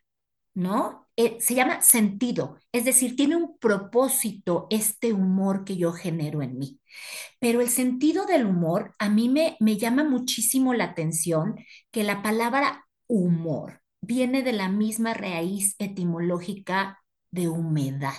¿no? 0.54 0.99
Eh, 1.22 1.36
se 1.42 1.54
llama 1.54 1.82
sentido, 1.82 2.58
es 2.72 2.86
decir, 2.86 3.18
tiene 3.18 3.36
un 3.36 3.58
propósito 3.60 4.68
este 4.70 5.12
humor 5.12 5.66
que 5.66 5.76
yo 5.76 5.92
genero 5.92 6.42
en 6.42 6.58
mí. 6.58 6.80
Pero 7.40 7.62
el 7.62 7.70
sentido 7.70 8.26
del 8.26 8.46
humor 8.46 8.96
a 9.00 9.10
mí 9.10 9.28
me, 9.30 9.58
me 9.60 9.78
llama 9.78 10.06
muchísimo 10.06 10.74
la 10.74 10.86
atención 10.86 11.58
que 11.92 12.04
la 12.06 12.22
palabra 12.24 12.86
humor 13.08 13.82
viene 14.02 14.44
de 14.44 14.54
la 14.54 14.70
misma 14.70 15.14
raíz 15.14 15.76
etimológica 15.80 17.00
de 17.32 17.50
humedad. 17.50 18.14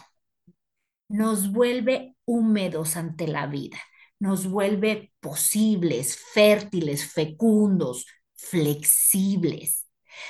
Nos 1.09 1.53
vuelve 1.53 2.17
húmedos 2.25 2.97
ante 2.97 3.27
la 3.27 3.47
vida, 3.47 3.79
nos 4.21 4.47
vuelve 4.49 5.13
posibles, 5.21 6.19
fértiles, 6.35 7.13
fecundos, 7.13 8.07
flexibles. 8.35 9.87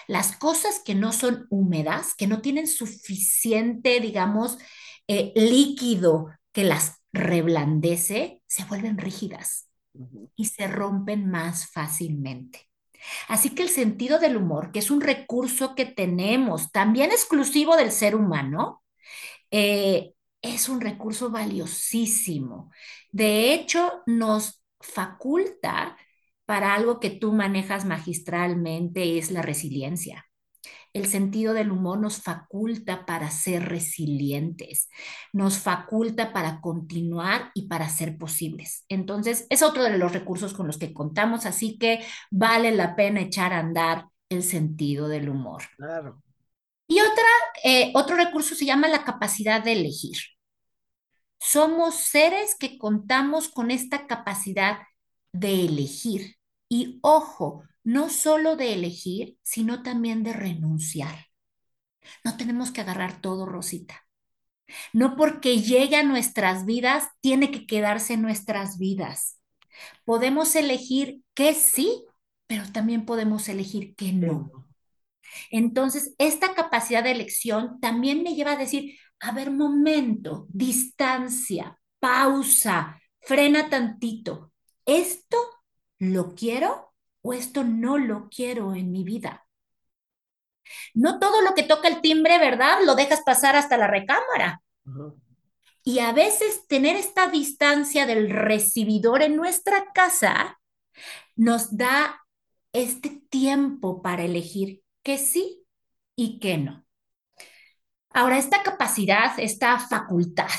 Las 0.07 0.37
cosas 0.37 0.81
que 0.85 0.95
no 0.95 1.13
son 1.13 1.47
húmedas, 1.51 2.15
que 2.15 2.27
no 2.27 2.41
tienen 2.41 2.67
suficiente, 2.67 4.01
digamos, 4.01 4.59
eh, 5.09 5.33
líquido 5.35 6.29
que 6.53 6.65
las 6.65 7.03
reblandece, 7.13 8.43
se 8.47 8.65
vuelven 8.65 8.99
rígidas 8.99 9.69
y 10.37 10.47
se 10.47 10.69
rompen 10.69 11.29
más 11.31 11.71
fácilmente. 11.71 12.69
Así 13.29 13.51
que 13.51 13.63
el 13.63 13.71
sentido 13.71 14.19
del 14.19 14.37
humor, 14.37 14.73
que 14.73 14.79
es 14.81 14.91
un 14.91 15.01
recurso 15.01 15.75
que 15.75 15.87
tenemos 15.87 16.71
también 16.71 17.11
exclusivo 17.13 17.77
del 17.77 17.93
ser 17.93 18.15
humano, 18.15 18.83
eh, 19.51 20.15
es 20.43 20.69
un 20.69 20.81
recurso 20.81 21.31
valiosísimo. 21.31 22.71
De 23.11 23.53
hecho, 23.55 24.03
nos 24.07 24.63
faculta 24.81 25.97
para 26.51 26.75
algo 26.75 26.99
que 26.99 27.11
tú 27.11 27.33
manejas 27.33 27.85
magistralmente, 27.85 29.19
es 29.19 29.31
la 29.31 29.41
resiliencia. 29.41 30.27
el 30.93 31.07
sentido 31.07 31.55
del 31.55 31.71
humor 31.71 32.01
nos 32.01 32.21
faculta 32.21 33.07
para 33.07 33.31
ser 33.31 33.69
resilientes, 33.69 34.89
nos 35.33 35.61
faculta 35.61 36.33
para 36.33 36.61
continuar 36.61 37.53
y 37.55 37.69
para 37.69 37.89
ser 37.89 38.19
posibles. 38.19 38.85
Entonces, 38.89 39.47
es 39.49 39.63
otro 39.63 39.85
de 39.85 39.97
los 39.97 40.13
recursos 40.13 40.53
con 40.53 40.67
los 40.67 40.77
que 40.77 40.93
contamos, 40.93 41.47
así 41.47 41.79
que 41.79 42.05
vale 42.33 42.73
la 42.73 42.97
pena 42.97 43.21
echar 43.21 43.53
a 43.53 43.61
andar 43.61 44.07
el 44.29 44.43
sentido 44.43 45.07
del 45.07 45.29
humor. 45.29 45.63
Claro. 45.77 46.21
Y 46.89 46.99
otra, 46.99 47.31
eh, 47.63 47.93
otro 47.95 48.17
recurso 48.17 48.57
se 48.57 48.65
llama 48.65 48.89
la 48.89 49.05
capacidad 49.05 49.63
de 49.63 49.75
elegir. 49.75 50.17
Somos 51.39 51.95
seres 51.95 52.57
que 52.59 52.77
contamos 52.77 53.49
con 53.49 53.71
esta 53.71 54.09
capacidad 54.09 54.79
de 55.33 55.67
elegir. 55.67 56.40
Y 56.73 57.01
ojo, 57.03 57.65
no 57.83 58.09
solo 58.09 58.55
de 58.57 58.73
elegir, 58.73 59.37
sino 59.43 59.83
también 59.83 60.23
de 60.23 60.33
renunciar. 60.33 61.27
No 62.25 62.37
tenemos 62.37 62.71
que 62.71 62.81
agarrar 62.81 63.21
todo, 63.21 63.45
Rosita. 63.45 64.07
No 64.93 65.17
porque 65.17 65.61
llegue 65.61 65.97
a 65.97 66.05
nuestras 66.05 66.65
vidas, 66.65 67.09
tiene 67.21 67.51
que 67.51 67.67
quedarse 67.67 68.15
en 68.15 68.23
nuestras 68.23 68.79
vidas. 68.79 69.41
Podemos 70.05 70.55
elegir 70.55 71.23
que 71.35 71.55
sí, 71.55 72.05
pero 72.47 72.71
también 72.71 73.05
podemos 73.05 73.49
elegir 73.49 73.97
que 73.97 74.13
no. 74.13 74.69
Entonces, 75.51 76.15
esta 76.19 76.55
capacidad 76.55 77.03
de 77.03 77.11
elección 77.11 77.81
también 77.81 78.23
me 78.23 78.35
lleva 78.37 78.53
a 78.53 78.57
decir, 78.57 78.97
a 79.19 79.33
ver, 79.33 79.51
momento, 79.51 80.47
distancia, 80.51 81.81
pausa, 81.99 83.01
frena 83.21 83.69
tantito. 83.69 84.53
¿Esto 84.87 85.37
lo 86.01 86.35
quiero 86.35 86.93
o 87.23 87.33
esto 87.33 87.63
no 87.63 87.99
lo 87.99 88.29
quiero 88.29 88.75
en 88.75 88.91
mi 88.91 89.05
vida? 89.05 89.47
No 90.95 91.21
todo 91.21 91.43
lo 91.43 91.55
que 91.55 91.63
toca 91.63 91.87
el 91.87 92.01
timbre, 92.01 92.39
¿verdad? 92.39 92.79
Lo 92.85 92.97
dejas 92.97 93.23
pasar 93.23 93.55
hasta 93.55 93.77
la 93.77 93.87
recámara. 93.87 94.63
Y 95.85 96.01
a 96.01 96.13
veces 96.13 96.67
tener 96.67 96.97
esta 96.97 97.29
distancia 97.29 98.07
del 98.07 98.31
recibidor 98.31 99.23
en 99.23 99.37
nuestra 99.37 99.93
casa 99.93 100.61
nos 101.37 101.77
da 101.77 102.21
este 102.73 103.23
tiempo 103.31 104.03
para 104.03 104.25
elegir 104.25 104.83
que 105.03 105.19
sí 105.19 105.65
y 106.17 106.39
que 106.39 106.59
no. 106.59 106.85
Ahora, 108.11 108.39
esta 108.39 108.63
capacidad, 108.63 109.39
esta 109.39 109.79
facultad 109.79 110.51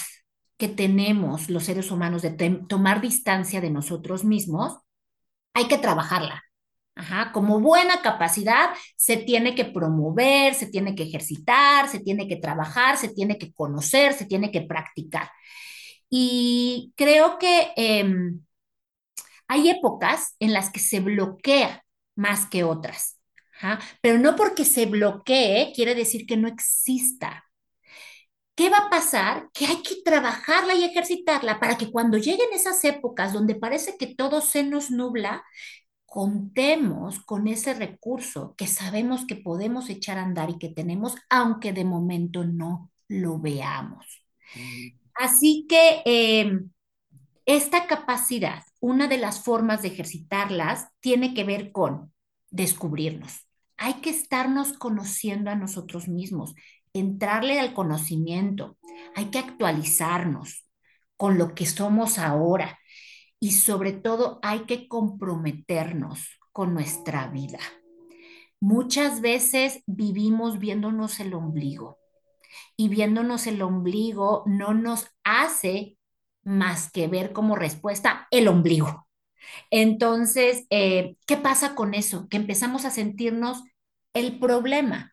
que 0.58 0.68
tenemos 0.68 1.50
los 1.50 1.64
seres 1.66 1.92
humanos 1.92 2.22
de 2.22 2.32
tomar 2.68 3.02
distancia 3.02 3.62
de 3.62 3.70
nosotros 3.70 4.24
mismos, 4.24 4.80
hay 5.54 5.68
que 5.68 5.78
trabajarla. 5.78 6.44
Como 7.34 7.60
buena 7.60 8.02
capacidad 8.02 8.72
se 8.96 9.18
tiene 9.18 9.56
que 9.56 9.66
promover, 9.66 10.54
se 10.54 10.68
tiene 10.68 10.94
que 10.94 11.04
ejercitar, 11.04 11.88
se 11.90 12.00
tiene 12.00 12.28
que 12.28 12.36
trabajar, 12.36 12.98
se 12.98 13.10
tiene 13.10 13.38
que 13.38 13.54
conocer, 13.54 14.14
se 14.14 14.26
tiene 14.26 14.52
que 14.52 14.62
practicar. 14.62 15.30
Y 16.10 16.94
creo 16.96 17.40
que 17.40 17.72
em, 17.76 18.42
hay 19.48 19.70
épocas 19.70 20.36
en 20.40 20.54
las 20.54 20.70
que 20.70 20.80
se 20.80 21.00
bloquea 21.00 21.84
más 22.16 22.46
que 22.46 22.64
otras. 22.64 23.18
Pero 24.02 24.18
no 24.20 24.36
porque 24.36 24.66
se 24.66 24.86
bloquee 24.86 25.72
quiere 25.76 25.96
decir 25.96 26.26
que 26.26 26.38
no 26.38 26.48
exista. 26.48 27.44
¿Qué 28.56 28.70
va 28.70 28.78
a 28.78 28.90
pasar? 28.90 29.50
Que 29.54 29.66
hay 29.66 29.82
que 29.82 30.02
trabajarla 30.04 30.76
y 30.76 30.84
ejercitarla 30.84 31.60
para 31.60 31.78
que 31.78 31.92
cuando 31.92 32.18
lleguen 32.18 32.50
esas 32.54 32.84
épocas 32.84 33.34
donde 33.34 33.56
parece 33.56 33.98
que 33.98 34.14
todo 34.16 34.42
se 34.42 34.64
nos 34.64 34.92
nubla, 34.92 35.44
contemos 36.06 37.20
con 37.22 37.48
ese 37.48 37.74
recurso 37.74 38.54
que 38.58 38.68
sabemos 38.68 39.26
que 39.26 39.36
podemos 39.36 39.90
echar 39.90 40.18
a 40.18 40.24
andar 40.24 40.50
y 40.50 40.58
que 40.58 40.70
tenemos, 40.70 41.16
aunque 41.30 41.74
de 41.74 41.86
momento 41.86 42.44
no 42.44 42.92
lo 43.08 43.40
veamos. 43.40 44.26
Así 45.16 45.66
que 45.70 46.02
em, 46.06 46.72
esta 47.46 47.88
capacidad, 47.88 48.64
una 48.80 49.08
de 49.08 49.18
las 49.18 49.44
formas 49.44 49.82
de 49.82 49.90
ejercitarlas, 49.90 50.88
tiene 51.00 51.34
que 51.34 51.46
ver 51.46 51.72
con 51.72 52.14
descubrirnos 52.50 53.46
hay 53.82 53.96
que 53.96 54.12
estarnos 54.12 54.74
conociendo 54.74 55.50
a 55.50 55.56
nosotros 55.56 56.08
mismos, 56.08 56.54
entrarle 56.94 57.60
al 57.60 57.74
conocimiento, 57.74 58.78
hay 59.16 59.26
que 59.26 59.40
actualizarnos 59.40 60.66
con 61.18 61.38
lo 61.38 61.54
que 61.54 61.66
somos 61.66 62.18
ahora 62.18 62.80
y 63.40 63.52
sobre 63.52 63.92
todo 63.94 64.40
hay 64.44 64.62
que 64.62 64.88
comprometernos 64.88 66.40
con 66.52 66.74
nuestra 66.74 67.28
vida. 67.28 67.60
Muchas 68.60 69.22
veces 69.22 69.82
vivimos 69.88 70.60
viéndonos 70.60 71.20
el 71.20 71.34
ombligo 71.34 71.98
y 72.78 72.90
viéndonos 72.90 73.48
el 73.48 73.62
ombligo 73.62 74.44
no 74.46 74.74
nos 74.74 75.08
hace 75.24 75.98
más 76.44 76.92
que 76.92 77.08
ver 77.08 77.34
como 77.34 77.56
respuesta 77.56 78.28
el 78.32 78.48
ombligo. 78.48 79.08
Entonces, 79.72 80.66
eh, 80.70 81.16
¿qué 81.26 81.38
pasa 81.38 81.76
con 81.76 81.94
eso? 81.94 82.28
Que 82.30 82.38
empezamos 82.38 82.86
a 82.86 82.92
sentirnos 82.92 83.64
el 84.14 84.40
problema. 84.40 85.11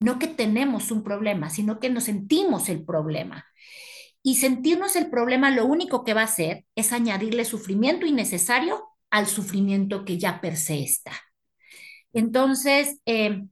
No 0.00 0.18
que 0.18 0.28
tenemos 0.28 0.90
un 0.90 1.02
problema, 1.02 1.50
sino 1.50 1.78
que 1.78 1.90
nos 1.90 2.04
sentimos 2.04 2.68
el 2.68 2.84
problema. 2.84 3.46
Y 4.22 4.36
sentirnos 4.36 4.96
el 4.96 5.10
problema 5.10 5.50
lo 5.50 5.66
único 5.66 6.04
que 6.04 6.14
va 6.14 6.22
a 6.22 6.24
hacer 6.24 6.64
es 6.74 6.92
añadirle 6.92 7.44
sufrimiento 7.44 8.06
innecesario 8.06 8.82
al 9.10 9.26
sufrimiento 9.26 10.04
que 10.04 10.18
ya 10.18 10.40
per 10.40 10.56
se 10.56 10.82
está. 10.82 11.12
Entonces, 12.12 12.98
eh, 13.06 13.42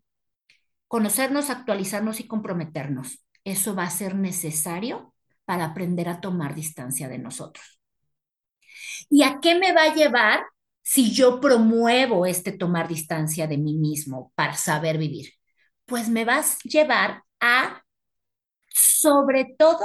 conocernos, 0.89 1.51
actualizarnos 1.51 2.21
y 2.21 2.27
comprometernos, 2.27 3.25
eso 3.45 3.75
va 3.75 3.85
a 3.85 3.91
ser 3.91 4.15
necesario 4.15 5.15
para 5.45 5.67
aprender 5.67 6.09
a 6.09 6.21
tomar 6.21 6.55
distancia 6.55 7.09
de 7.09 7.19
nosotros. 7.19 7.81
¿Y 9.11 9.23
a 9.23 9.41
qué 9.41 9.59
me 9.59 9.73
va 9.73 9.85
a 9.85 9.95
llevar 9.95 10.41
si 10.83 11.13
yo 11.13 11.41
promuevo 11.41 12.27
este 12.27 12.53
tomar 12.53 12.89
distancia 12.89 13.47
de 13.47 13.59
mí 13.59 13.75
mismo 13.75 14.33
para 14.35 14.55
saber 14.55 14.99
vivir? 14.99 15.38
Pues 15.89 16.09
me 16.09 16.25
vas 16.25 16.55
a 16.65 16.69
llevar 16.69 17.25
a, 17.41 17.83
sobre 18.69 19.47
todo, 19.59 19.85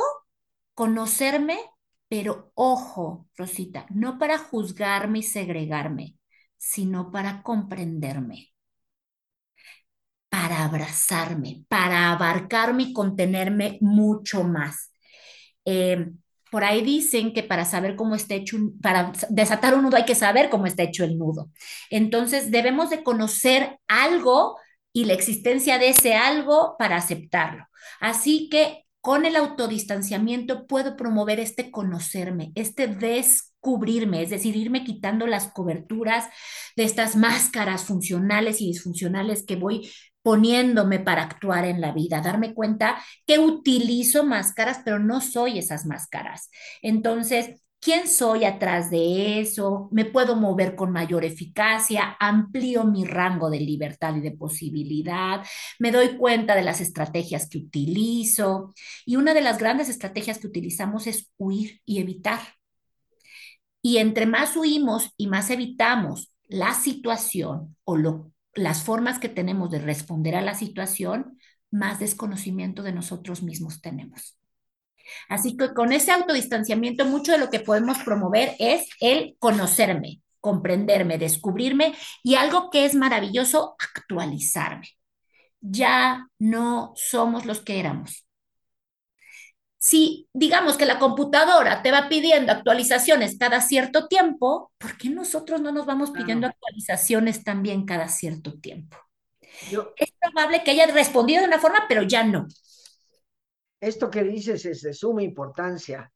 conocerme, 0.75 1.59
pero 2.09 2.51
ojo, 2.55 3.27
Rosita, 3.37 3.85
no 3.91 4.19
para 4.19 4.37
juzgarme 4.39 5.19
y 5.19 5.23
segregarme, 5.23 6.17
sino 6.57 7.11
para 7.11 7.43
comprenderme, 7.43 8.53
para 10.29 10.65
abrazarme, 10.65 11.63
para 11.69 12.11
abarcarme 12.11 12.83
y 12.83 12.93
contenerme 12.93 13.77
mucho 13.81 14.43
más. 14.43 14.91
Eh, 15.65 16.11
por 16.51 16.63
ahí 16.63 16.81
dicen 16.83 17.33
que 17.33 17.43
para 17.43 17.65
saber 17.65 17.95
cómo 17.95 18.15
está 18.15 18.35
hecho, 18.35 18.57
para 18.81 19.11
desatar 19.29 19.75
un 19.75 19.83
nudo 19.83 19.97
hay 19.97 20.05
que 20.05 20.15
saber 20.15 20.49
cómo 20.49 20.67
está 20.67 20.83
hecho 20.83 21.03
el 21.03 21.17
nudo. 21.17 21.51
Entonces 21.89 22.51
debemos 22.51 22.89
de 22.91 23.03
conocer 23.03 23.79
algo 23.87 24.57
y 24.93 25.05
la 25.05 25.13
existencia 25.13 25.79
de 25.79 25.89
ese 25.89 26.13
algo 26.13 26.75
para 26.77 26.97
aceptarlo. 26.97 27.65
Así 27.99 28.47
que 28.49 28.85
con 29.01 29.25
el 29.25 29.35
autodistanciamiento 29.35 30.65
puedo 30.65 30.95
promover 30.95 31.39
este 31.41 31.71
conocerme, 31.71 32.53
este 32.55 32.87
descubrirme, 32.87 34.21
es 34.21 34.29
decir, 34.29 34.55
irme 34.55 34.85
quitando 34.85 35.27
las 35.27 35.51
coberturas 35.51 36.29
de 36.77 36.85
estas 36.85 37.17
máscaras 37.17 37.83
funcionales 37.83 38.61
y 38.61 38.67
disfuncionales 38.67 39.45
que 39.45 39.57
voy 39.57 39.91
poniéndome 40.21 40.99
para 40.99 41.23
actuar 41.23 41.65
en 41.65 41.81
la 41.81 41.91
vida, 41.91 42.21
darme 42.21 42.53
cuenta 42.53 43.03
que 43.27 43.39
utilizo 43.39 44.23
máscaras, 44.23 44.79
pero 44.85 44.99
no 44.99 45.19
soy 45.19 45.59
esas 45.59 45.85
máscaras. 45.85 46.49
Entonces, 46.81 47.61
¿quién 47.83 48.07
soy 48.07 48.45
atrás 48.45 48.89
de 48.89 49.41
eso? 49.41 49.89
¿Me 49.91 50.05
puedo 50.05 50.35
mover 50.35 50.75
con 50.75 50.91
mayor 50.91 51.25
eficacia? 51.25 52.15
¿Amplío 52.19 52.85
mi 52.85 53.03
rango 53.05 53.49
de 53.49 53.59
libertad 53.59 54.15
y 54.15 54.21
de 54.21 54.31
posibilidad? 54.31 55.45
¿Me 55.79 55.91
doy 55.91 56.17
cuenta 56.17 56.55
de 56.55 56.63
las 56.63 56.79
estrategias 56.79 57.49
que 57.49 57.57
utilizo? 57.57 58.73
Y 59.05 59.17
una 59.17 59.33
de 59.33 59.41
las 59.41 59.57
grandes 59.57 59.89
estrategias 59.89 60.39
que 60.39 60.47
utilizamos 60.47 61.07
es 61.07 61.31
huir 61.37 61.81
y 61.85 61.99
evitar. 61.99 62.39
Y 63.81 63.97
entre 63.97 64.25
más 64.25 64.55
huimos 64.55 65.11
y 65.17 65.27
más 65.27 65.49
evitamos 65.49 66.33
la 66.47 66.73
situación 66.73 67.75
o 67.83 67.97
las 68.55 68.83
formas 68.83 69.19
que 69.19 69.29
tenemos 69.29 69.71
de 69.71 69.79
responder 69.79 70.35
a 70.35 70.41
la 70.41 70.53
situación, 70.53 71.37
más 71.69 71.99
desconocimiento 71.99 72.81
de 72.81 72.93
nosotros 72.93 73.43
mismos 73.43 73.81
tenemos. 73.81 74.37
Así 75.29 75.57
que 75.57 75.73
con 75.73 75.91
ese 75.91 76.11
autodistanciamiento, 76.11 77.05
mucho 77.05 77.31
de 77.31 77.37
lo 77.37 77.49
que 77.49 77.59
podemos 77.59 77.99
promover 77.99 78.55
es 78.59 78.87
el 78.99 79.35
conocerme, 79.39 80.21
comprenderme, 80.39 81.17
descubrirme 81.17 81.95
y 82.23 82.35
algo 82.35 82.69
que 82.69 82.85
es 82.85 82.95
maravilloso, 82.95 83.75
actualizarme. 83.79 84.87
Ya 85.61 86.27
no 86.39 86.93
somos 86.95 87.45
los 87.45 87.61
que 87.61 87.79
éramos 87.79 88.25
si 89.83 90.29
digamos 90.31 90.77
que 90.77 90.85
la 90.85 90.97
computadora 90.97 91.81
te 91.81 91.91
va 91.91 92.07
pidiendo 92.07 92.53
actualizaciones 92.53 93.37
cada 93.37 93.59
cierto 93.59 94.07
tiempo, 94.07 94.71
¿por 94.77 94.97
qué 94.97 95.09
nosotros 95.09 95.59
no 95.59 95.73
nos 95.73 95.85
vamos 95.85 96.11
pidiendo 96.11 96.47
actualizaciones 96.47 97.43
también 97.43 97.85
cada 97.85 98.07
cierto 98.07 98.53
tiempo? 98.61 98.95
Yo, 99.69 99.93
Es 99.97 100.13
probable 100.21 100.63
que 100.63 100.71
haya 100.71 100.87
respondido 100.87 101.41
de 101.41 101.49
una 101.49 101.59
forma, 101.59 101.83
pero 101.89 102.03
ya 102.03 102.23
no. 102.23 102.47
Esto 103.87 104.09
que 104.09 104.23
dices 104.23 104.65
es 104.65 104.81
de 104.81 104.93
suma 104.93 105.23
importancia. 105.23 106.11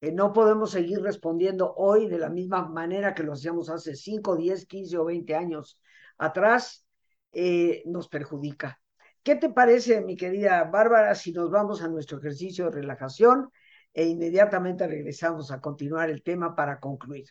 Eh, 0.00 0.12
no 0.12 0.32
podemos 0.32 0.70
seguir 0.70 1.00
respondiendo 1.00 1.72
hoy 1.74 2.08
de 2.08 2.18
la 2.18 2.28
misma 2.28 2.68
manera 2.68 3.14
que 3.14 3.22
lo 3.22 3.32
hacíamos 3.32 3.70
hace 3.70 3.96
5, 3.96 4.36
10, 4.36 4.66
15 4.66 4.98
o 4.98 5.04
20 5.06 5.34
años 5.34 5.80
atrás. 6.18 6.86
Eh, 7.32 7.82
nos 7.86 8.08
perjudica. 8.08 8.80
¿Qué 9.22 9.34
te 9.34 9.50
parece, 9.50 10.00
mi 10.00 10.16
querida 10.16 10.64
Bárbara, 10.64 11.14
si 11.14 11.32
nos 11.32 11.50
vamos 11.50 11.82
a 11.82 11.88
nuestro 11.88 12.18
ejercicio 12.18 12.66
de 12.66 12.70
relajación 12.70 13.50
e 13.92 14.06
inmediatamente 14.06 14.86
regresamos 14.86 15.50
a 15.50 15.60
continuar 15.60 16.10
el 16.10 16.22
tema 16.22 16.54
para 16.54 16.80
concluir? 16.80 17.26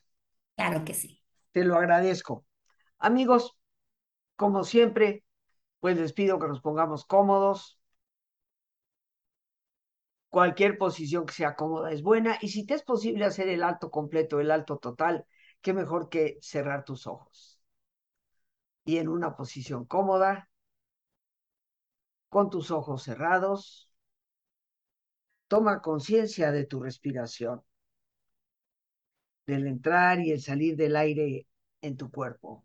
Claro 0.55 0.83
que 0.83 0.93
sí. 0.93 1.21
Te 1.51 1.63
lo 1.63 1.75
agradezco. 1.75 2.45
Amigos, 2.99 3.57
como 4.35 4.63
siempre, 4.63 5.23
pues 5.79 5.97
les 5.97 6.13
pido 6.13 6.37
que 6.39 6.47
nos 6.47 6.61
pongamos 6.61 7.05
cómodos. 7.05 7.79
Cualquier 10.35 10.77
posición 10.77 11.25
que 11.25 11.33
sea 11.33 11.55
cómoda 11.55 11.91
es 11.93 12.01
buena. 12.03 12.37
Y 12.41 12.49
si 12.49 12.65
te 12.65 12.73
es 12.73 12.83
posible 12.83 13.23
hacer 13.23 13.47
el 13.47 13.63
alto 13.63 13.89
completo, 13.89 14.41
el 14.41 14.51
alto 14.51 14.77
total, 14.77 15.25
qué 15.61 15.73
mejor 15.73 16.09
que 16.09 16.37
cerrar 16.41 16.83
tus 16.83 17.07
ojos. 17.07 17.61
Y 18.83 18.97
en 18.97 19.07
una 19.07 19.37
posición 19.37 19.85
cómoda, 19.85 20.49
con 22.27 22.49
tus 22.49 22.69
ojos 22.69 23.03
cerrados, 23.03 23.89
toma 25.47 25.81
conciencia 25.81 26.51
de 26.51 26.65
tu 26.65 26.81
respiración, 26.81 27.63
del 29.47 29.67
entrar 29.67 30.19
y 30.19 30.31
el 30.31 30.41
salir 30.41 30.75
del 30.75 30.97
aire 30.97 31.47
en 31.81 31.95
tu 31.95 32.11
cuerpo. 32.11 32.64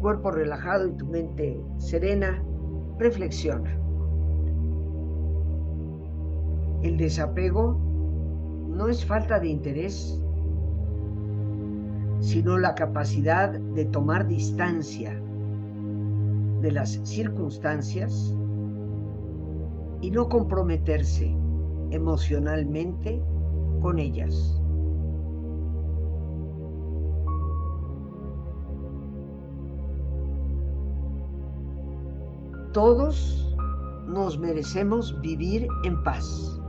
Cuerpo 0.00 0.30
relajado 0.30 0.88
y 0.88 0.92
tu 0.92 1.06
mente 1.06 1.60
serena, 1.78 2.42
reflexiona. 2.98 3.76
El 6.82 6.96
desapego 6.96 7.78
no 8.68 8.88
es 8.88 9.04
falta 9.04 9.38
de 9.38 9.48
interés, 9.48 10.20
sino 12.20 12.58
la 12.58 12.74
capacidad 12.74 13.50
de 13.50 13.84
tomar 13.86 14.26
distancia 14.26 15.20
de 16.60 16.72
las 16.72 17.00
circunstancias 17.04 18.34
y 20.00 20.10
no 20.10 20.28
comprometerse 20.28 21.34
emocionalmente 21.90 23.22
con 23.80 23.98
ellas. 23.98 24.59
Todos 32.72 33.56
nos 34.06 34.38
merecemos 34.38 35.20
vivir 35.20 35.66
en 35.84 36.02
paz. 36.04 36.60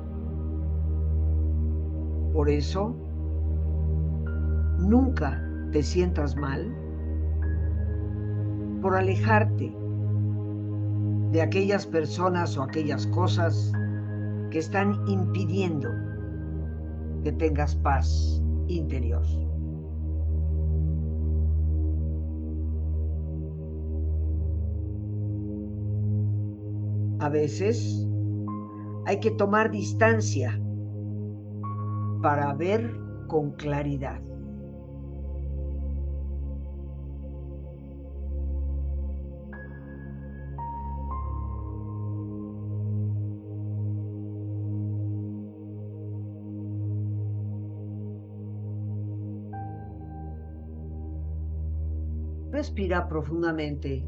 Por 2.34 2.50
eso, 2.50 2.96
nunca 4.80 5.40
te 5.72 5.84
sientas 5.84 6.36
mal 6.36 6.76
por 8.82 8.96
alejarte 8.96 9.76
de 11.32 11.42
aquellas 11.42 11.86
personas 11.86 12.58
o 12.58 12.64
aquellas 12.64 13.06
cosas 13.08 13.72
que 14.50 14.58
están 14.58 15.08
impidiendo 15.08 15.90
que 17.24 17.32
tengas 17.32 17.76
paz 17.76 18.42
interior. 18.68 19.24
A 27.22 27.30
veces 27.30 28.04
hay 29.06 29.20
que 29.20 29.30
tomar 29.30 29.70
distancia 29.70 30.60
para 32.24 32.52
ver 32.56 32.92
con 33.28 33.52
claridad. 33.52 34.20
Respira 52.50 53.08
profundamente 53.08 54.08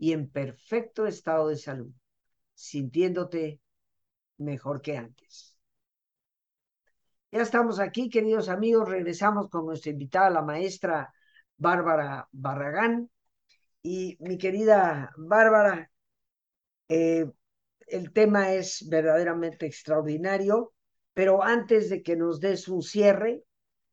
y 0.00 0.14
en 0.14 0.30
perfecto 0.30 1.06
estado 1.06 1.48
de 1.48 1.56
salud, 1.56 1.92
sintiéndote 2.54 3.60
mejor 4.38 4.80
que 4.80 4.96
antes. 4.96 5.58
Ya 7.30 7.42
estamos 7.42 7.78
aquí, 7.78 8.08
queridos 8.08 8.48
amigos, 8.48 8.88
regresamos 8.88 9.50
con 9.50 9.66
nuestra 9.66 9.92
invitada, 9.92 10.30
la 10.30 10.42
maestra 10.42 11.12
Bárbara 11.58 12.26
Barragán. 12.32 13.10
Y 13.82 14.16
mi 14.20 14.38
querida 14.38 15.12
Bárbara, 15.18 15.90
eh, 16.88 17.30
el 17.86 18.12
tema 18.14 18.54
es 18.54 18.88
verdaderamente 18.88 19.66
extraordinario, 19.66 20.72
pero 21.12 21.42
antes 21.44 21.90
de 21.90 22.02
que 22.02 22.16
nos 22.16 22.40
des 22.40 22.68
un 22.68 22.82
cierre, 22.82 23.44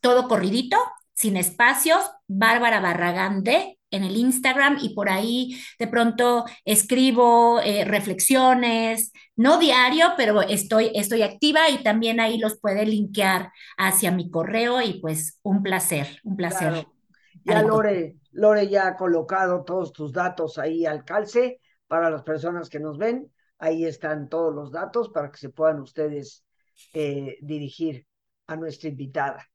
todo 0.00 0.28
corridito, 0.28 0.76
sin 1.14 1.36
espacios, 1.36 2.00
Bárbara 2.26 2.80
Barragán 2.80 3.42
de 3.42 3.77
en 3.90 4.04
el 4.04 4.16
Instagram 4.16 4.78
y 4.80 4.94
por 4.94 5.08
ahí 5.08 5.58
de 5.78 5.86
pronto 5.86 6.44
escribo 6.64 7.60
eh, 7.60 7.84
reflexiones, 7.84 9.12
no 9.36 9.58
diario, 9.58 10.08
pero 10.16 10.42
estoy, 10.42 10.90
estoy 10.94 11.22
activa 11.22 11.70
y 11.70 11.82
también 11.82 12.20
ahí 12.20 12.38
los 12.38 12.58
puede 12.58 12.84
linkear 12.86 13.50
hacia 13.76 14.10
mi 14.10 14.30
correo 14.30 14.82
y 14.82 15.00
pues 15.00 15.38
un 15.42 15.62
placer, 15.62 16.20
un 16.24 16.36
placer. 16.36 16.86
Ya 17.44 17.62
Lore, 17.62 18.16
Lore 18.32 18.68
ya 18.68 18.88
ha 18.88 18.96
colocado 18.96 19.64
todos 19.64 19.92
tus 19.92 20.12
datos 20.12 20.58
ahí 20.58 20.84
al 20.84 21.04
calce 21.04 21.60
para 21.86 22.10
las 22.10 22.22
personas 22.22 22.68
que 22.68 22.80
nos 22.80 22.98
ven. 22.98 23.32
Ahí 23.58 23.84
están 23.86 24.28
todos 24.28 24.54
los 24.54 24.70
datos 24.70 25.08
para 25.08 25.30
que 25.30 25.38
se 25.38 25.48
puedan 25.48 25.80
ustedes 25.80 26.44
eh, 26.92 27.38
dirigir 27.40 28.06
a 28.46 28.56
nuestra 28.56 28.88
invitada. 28.88 29.47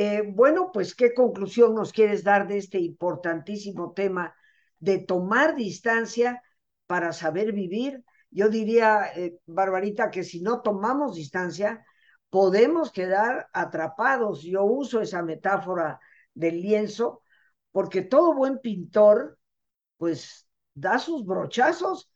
Eh, 0.00 0.22
bueno, 0.24 0.70
pues, 0.72 0.94
¿qué 0.94 1.12
conclusión 1.12 1.74
nos 1.74 1.92
quieres 1.92 2.22
dar 2.22 2.46
de 2.46 2.58
este 2.58 2.78
importantísimo 2.78 3.94
tema 3.94 4.32
de 4.78 5.00
tomar 5.00 5.56
distancia 5.56 6.40
para 6.86 7.12
saber 7.12 7.52
vivir? 7.52 8.04
Yo 8.30 8.48
diría, 8.48 9.10
eh, 9.16 9.40
Barbarita, 9.46 10.08
que 10.12 10.22
si 10.22 10.40
no 10.40 10.62
tomamos 10.62 11.16
distancia, 11.16 11.84
podemos 12.30 12.92
quedar 12.92 13.48
atrapados. 13.52 14.42
Yo 14.42 14.62
uso 14.62 15.00
esa 15.00 15.24
metáfora 15.24 15.98
del 16.32 16.62
lienzo, 16.62 17.24
porque 17.72 18.02
todo 18.02 18.34
buen 18.34 18.60
pintor, 18.60 19.36
pues, 19.96 20.46
da 20.74 21.00
sus 21.00 21.26
brochazos, 21.26 22.08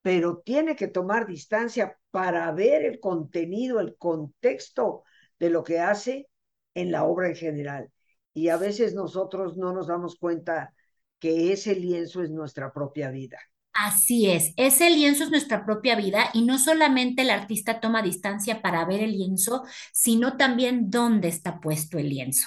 pero 0.00 0.38
tiene 0.38 0.76
que 0.76 0.88
tomar 0.88 1.26
distancia 1.26 1.98
para 2.10 2.50
ver 2.52 2.86
el 2.86 3.00
contenido, 3.00 3.80
el 3.80 3.98
contexto 3.98 5.04
de 5.38 5.50
lo 5.50 5.62
que 5.62 5.78
hace 5.78 6.30
en 6.74 6.92
la 6.92 7.04
obra 7.04 7.28
en 7.28 7.36
general. 7.36 7.90
Y 8.34 8.48
a 8.48 8.56
veces 8.56 8.94
nosotros 8.94 9.56
no 9.56 9.72
nos 9.72 9.88
damos 9.88 10.16
cuenta 10.16 10.74
que 11.18 11.52
ese 11.52 11.74
lienzo 11.76 12.22
es 12.22 12.30
nuestra 12.30 12.72
propia 12.72 13.10
vida. 13.10 13.38
Así 13.74 14.30
es, 14.30 14.52
ese 14.58 14.90
lienzo 14.90 15.24
es 15.24 15.30
nuestra 15.30 15.64
propia 15.64 15.96
vida 15.96 16.28
y 16.34 16.42
no 16.42 16.58
solamente 16.58 17.22
el 17.22 17.30
artista 17.30 17.80
toma 17.80 18.02
distancia 18.02 18.60
para 18.60 18.84
ver 18.84 19.00
el 19.00 19.12
lienzo, 19.12 19.64
sino 19.94 20.36
también 20.36 20.90
dónde 20.90 21.28
está 21.28 21.58
puesto 21.58 21.98
el 21.98 22.10
lienzo. 22.10 22.46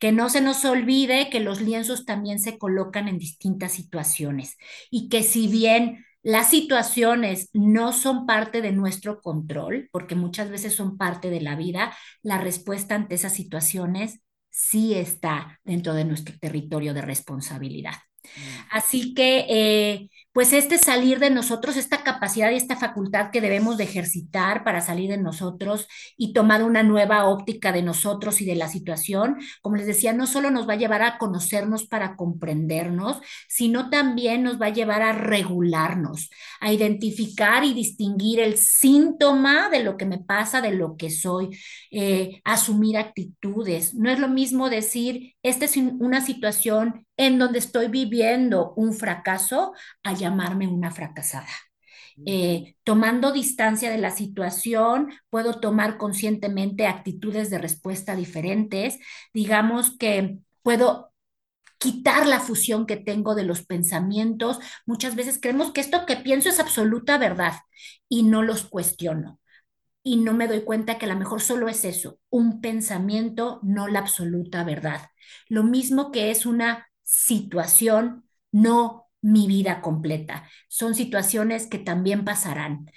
Que 0.00 0.10
no 0.10 0.28
se 0.30 0.40
nos 0.40 0.64
olvide 0.64 1.30
que 1.30 1.38
los 1.38 1.60
lienzos 1.60 2.04
también 2.04 2.40
se 2.40 2.58
colocan 2.58 3.06
en 3.06 3.18
distintas 3.18 3.72
situaciones 3.72 4.56
y 4.90 5.08
que 5.08 5.22
si 5.22 5.46
bien 5.46 6.04
las 6.24 6.48
situaciones 6.48 7.50
no 7.52 7.92
son 7.92 8.24
parte 8.24 8.62
de 8.62 8.72
nuestro 8.72 9.20
control, 9.20 9.90
porque 9.92 10.14
muchas 10.14 10.48
veces 10.50 10.74
son 10.74 10.96
parte 10.96 11.28
de 11.28 11.42
la 11.42 11.54
vida. 11.54 11.94
La 12.22 12.38
respuesta 12.38 12.94
ante 12.94 13.14
esas 13.14 13.34
situaciones 13.34 14.20
sí 14.48 14.94
está 14.94 15.60
dentro 15.64 15.92
de 15.92 16.06
nuestro 16.06 16.34
territorio 16.38 16.94
de 16.94 17.02
responsabilidad. 17.02 17.92
Mm. 18.24 18.60
Así 18.70 19.12
que 19.12 19.44
eh, 19.50 20.08
pues 20.34 20.52
este 20.52 20.78
salir 20.78 21.20
de 21.20 21.30
nosotros, 21.30 21.76
esta 21.76 22.02
capacidad 22.02 22.50
y 22.50 22.56
esta 22.56 22.76
facultad 22.76 23.30
que 23.30 23.40
debemos 23.40 23.76
de 23.76 23.84
ejercitar 23.84 24.64
para 24.64 24.80
salir 24.80 25.08
de 25.08 25.16
nosotros 25.16 25.86
y 26.16 26.32
tomar 26.32 26.64
una 26.64 26.82
nueva 26.82 27.28
óptica 27.28 27.70
de 27.70 27.82
nosotros 27.82 28.40
y 28.40 28.44
de 28.44 28.56
la 28.56 28.66
situación, 28.66 29.36
como 29.62 29.76
les 29.76 29.86
decía, 29.86 30.12
no 30.12 30.26
solo 30.26 30.50
nos 30.50 30.68
va 30.68 30.72
a 30.72 30.76
llevar 30.76 31.02
a 31.02 31.18
conocernos 31.18 31.86
para 31.86 32.16
comprendernos, 32.16 33.20
sino 33.48 33.90
también 33.90 34.42
nos 34.42 34.60
va 34.60 34.66
a 34.66 34.72
llevar 34.72 35.02
a 35.02 35.12
regularnos, 35.12 36.30
a 36.60 36.72
identificar 36.72 37.64
y 37.64 37.72
distinguir 37.72 38.40
el 38.40 38.56
síntoma 38.56 39.70
de 39.70 39.84
lo 39.84 39.96
que 39.96 40.04
me 40.04 40.18
pasa, 40.18 40.60
de 40.60 40.72
lo 40.72 40.96
que 40.96 41.10
soy, 41.10 41.56
eh, 41.92 42.40
asumir 42.42 42.98
actitudes. 42.98 43.94
No 43.94 44.10
es 44.10 44.18
lo 44.18 44.28
mismo 44.28 44.68
decir, 44.68 45.36
esta 45.44 45.66
es 45.66 45.76
una 45.76 46.20
situación 46.20 47.06
en 47.16 47.38
donde 47.38 47.60
estoy 47.60 47.86
viviendo 47.88 48.72
un 48.76 48.92
fracaso 48.92 49.72
a 50.02 50.14
llamarme 50.24 50.66
una 50.68 50.90
fracasada. 50.90 51.48
Eh, 52.26 52.76
tomando 52.84 53.32
distancia 53.32 53.90
de 53.90 53.98
la 53.98 54.10
situación, 54.10 55.12
puedo 55.30 55.60
tomar 55.60 55.98
conscientemente 55.98 56.86
actitudes 56.86 57.50
de 57.50 57.58
respuesta 57.58 58.16
diferentes. 58.16 58.98
Digamos 59.32 59.96
que 59.98 60.38
puedo 60.62 61.12
quitar 61.78 62.26
la 62.26 62.40
fusión 62.40 62.86
que 62.86 62.96
tengo 62.96 63.34
de 63.34 63.44
los 63.44 63.66
pensamientos. 63.66 64.58
Muchas 64.86 65.16
veces 65.16 65.38
creemos 65.40 65.72
que 65.72 65.80
esto 65.80 66.06
que 66.06 66.16
pienso 66.16 66.48
es 66.48 66.60
absoluta 66.60 67.18
verdad 67.18 67.54
y 68.08 68.22
no 68.22 68.42
los 68.42 68.64
cuestiono. 68.64 69.40
Y 70.02 70.16
no 70.16 70.34
me 70.34 70.48
doy 70.48 70.62
cuenta 70.62 70.98
que 70.98 71.06
a 71.06 71.08
lo 71.08 71.18
mejor 71.18 71.40
solo 71.40 71.68
es 71.68 71.84
eso, 71.84 72.18
un 72.30 72.60
pensamiento, 72.60 73.60
no 73.62 73.88
la 73.88 74.00
absoluta 74.00 74.64
verdad. 74.64 75.00
Lo 75.48 75.62
mismo 75.62 76.12
que 76.12 76.30
es 76.30 76.46
una 76.46 76.88
situación, 77.02 78.28
no 78.52 79.03
mi 79.24 79.46
vida 79.46 79.80
completa. 79.80 80.48
Son 80.68 80.94
situaciones 80.94 81.66
que 81.66 81.78
también 81.78 82.26
pasarán, 82.26 82.90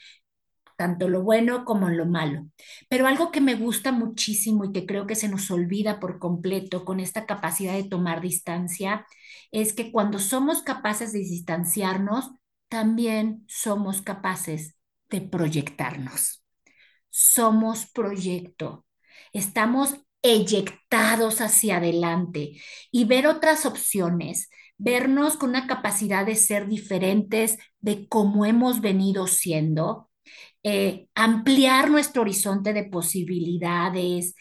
tanto 0.75 1.07
lo 1.07 1.23
bueno 1.23 1.63
como 1.63 1.89
lo 1.89 2.05
malo. 2.05 2.49
Pero 2.89 3.07
algo 3.07 3.31
que 3.31 3.39
me 3.39 3.55
gusta 3.55 3.93
muchísimo 3.93 4.65
y 4.65 4.73
que 4.73 4.85
creo 4.85 5.07
que 5.07 5.15
se 5.15 5.29
nos 5.29 5.49
olvida 5.51 6.01
por 6.01 6.19
completo 6.19 6.83
con 6.83 6.99
esta 6.99 7.25
capacidad 7.25 7.73
de 7.73 7.85
tomar 7.85 8.19
distancia 8.19 9.05
es 9.51 9.71
que 9.71 9.89
cuando 9.91 10.19
somos 10.19 10.63
capaces 10.63 11.13
de 11.13 11.19
distanciarnos, 11.19 12.31
también 12.67 13.45
somos 13.47 14.01
capaces 14.01 14.75
de 15.09 15.21
proyectarnos. 15.21 16.43
Somos 17.09 17.85
proyecto. 17.87 18.85
Estamos 19.31 19.95
eyectados 20.21 21.39
hacia 21.39 21.77
adelante 21.77 22.61
y 22.91 23.05
ver 23.05 23.27
otras 23.27 23.65
opciones, 23.65 24.49
vernos 24.77 25.37
con 25.37 25.49
una 25.49 25.67
capacidad 25.67 26.25
de 26.25 26.35
ser 26.35 26.67
diferentes 26.67 27.57
de 27.79 28.07
cómo 28.07 28.45
hemos 28.45 28.81
venido 28.81 29.27
siendo, 29.27 30.09
eh, 30.63 31.07
ampliar 31.15 31.89
nuestro 31.89 32.21
horizonte 32.23 32.73
de 32.73 32.83
posibilidades, 32.85 34.35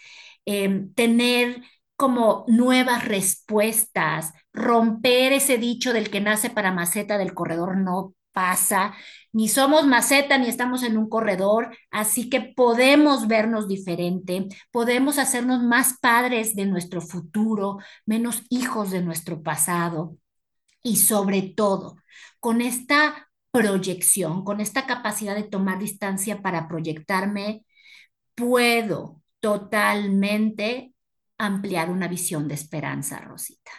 em, 0.44 0.92
tener 0.94 1.62
como 1.96 2.44
nuevas 2.48 3.04
respuestas, 3.06 4.32
romper 4.52 5.32
ese 5.32 5.58
dicho 5.58 5.92
del 5.92 6.10
que 6.10 6.20
nace 6.20 6.50
para 6.50 6.72
maceta 6.72 7.18
del 7.18 7.34
corredor 7.34 7.76
no 7.78 8.14
pasa, 8.32 8.94
ni 9.32 9.48
somos 9.48 9.86
maceta 9.86 10.36
ni 10.38 10.46
estamos 10.48 10.82
en 10.82 10.98
un 10.98 11.08
corredor, 11.08 11.74
así 11.90 12.28
que 12.28 12.40
podemos 12.40 13.28
vernos 13.28 13.66
diferente, 13.68 14.46
podemos 14.70 15.18
hacernos 15.18 15.62
más 15.62 15.98
padres 16.00 16.54
de 16.54 16.66
nuestro 16.66 17.00
futuro, 17.00 17.78
menos 18.04 18.42
hijos 18.50 18.90
de 18.90 19.02
nuestro 19.02 19.42
pasado 19.42 20.18
y 20.86 20.96
sobre 20.96 21.42
todo 21.42 21.96
con 22.40 22.60
esta 22.60 23.28
proyección, 23.50 24.44
con 24.44 24.60
esta 24.60 24.86
capacidad 24.86 25.34
de 25.34 25.42
tomar 25.44 25.78
distancia 25.80 26.42
para 26.42 26.68
proyectarme, 26.68 27.64
puedo 28.34 29.22
totalmente 29.40 30.94
ampliar 31.38 31.90
una 31.90 32.08
visión 32.08 32.48
de 32.48 32.54
esperanza, 32.54 33.20
Rosita 33.20 33.72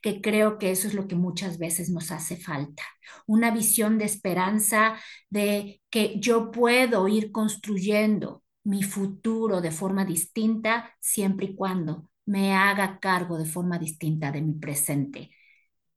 que 0.00 0.20
creo 0.20 0.58
que 0.58 0.70
eso 0.70 0.88
es 0.88 0.94
lo 0.94 1.08
que 1.08 1.14
muchas 1.16 1.58
veces 1.58 1.90
nos 1.90 2.10
hace 2.12 2.36
falta. 2.36 2.82
Una 3.26 3.50
visión 3.50 3.98
de 3.98 4.04
esperanza 4.04 4.96
de 5.30 5.80
que 5.90 6.18
yo 6.20 6.50
puedo 6.50 7.08
ir 7.08 7.32
construyendo 7.32 8.42
mi 8.64 8.82
futuro 8.82 9.60
de 9.60 9.70
forma 9.70 10.04
distinta 10.04 10.96
siempre 11.00 11.46
y 11.46 11.56
cuando 11.56 12.08
me 12.26 12.54
haga 12.54 13.00
cargo 13.00 13.38
de 13.38 13.44
forma 13.46 13.78
distinta 13.78 14.30
de 14.32 14.42
mi 14.42 14.54
presente. 14.54 15.30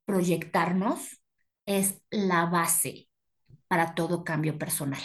Proyectarnos 0.05 1.21
es 1.65 2.01
la 2.09 2.45
base 2.45 3.09
para 3.67 3.95
todo 3.95 4.23
cambio 4.23 4.57
personal 4.57 5.01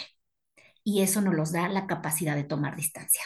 y 0.83 1.01
eso 1.01 1.21
nos 1.21 1.51
da 1.51 1.67
la 1.69 1.87
capacidad 1.87 2.35
de 2.35 2.43
tomar 2.43 2.75
distancia. 2.75 3.23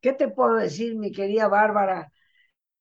¿Qué 0.00 0.12
te 0.12 0.28
puedo 0.28 0.54
decir, 0.54 0.96
mi 0.96 1.12
querida 1.12 1.48
Bárbara? 1.48 2.10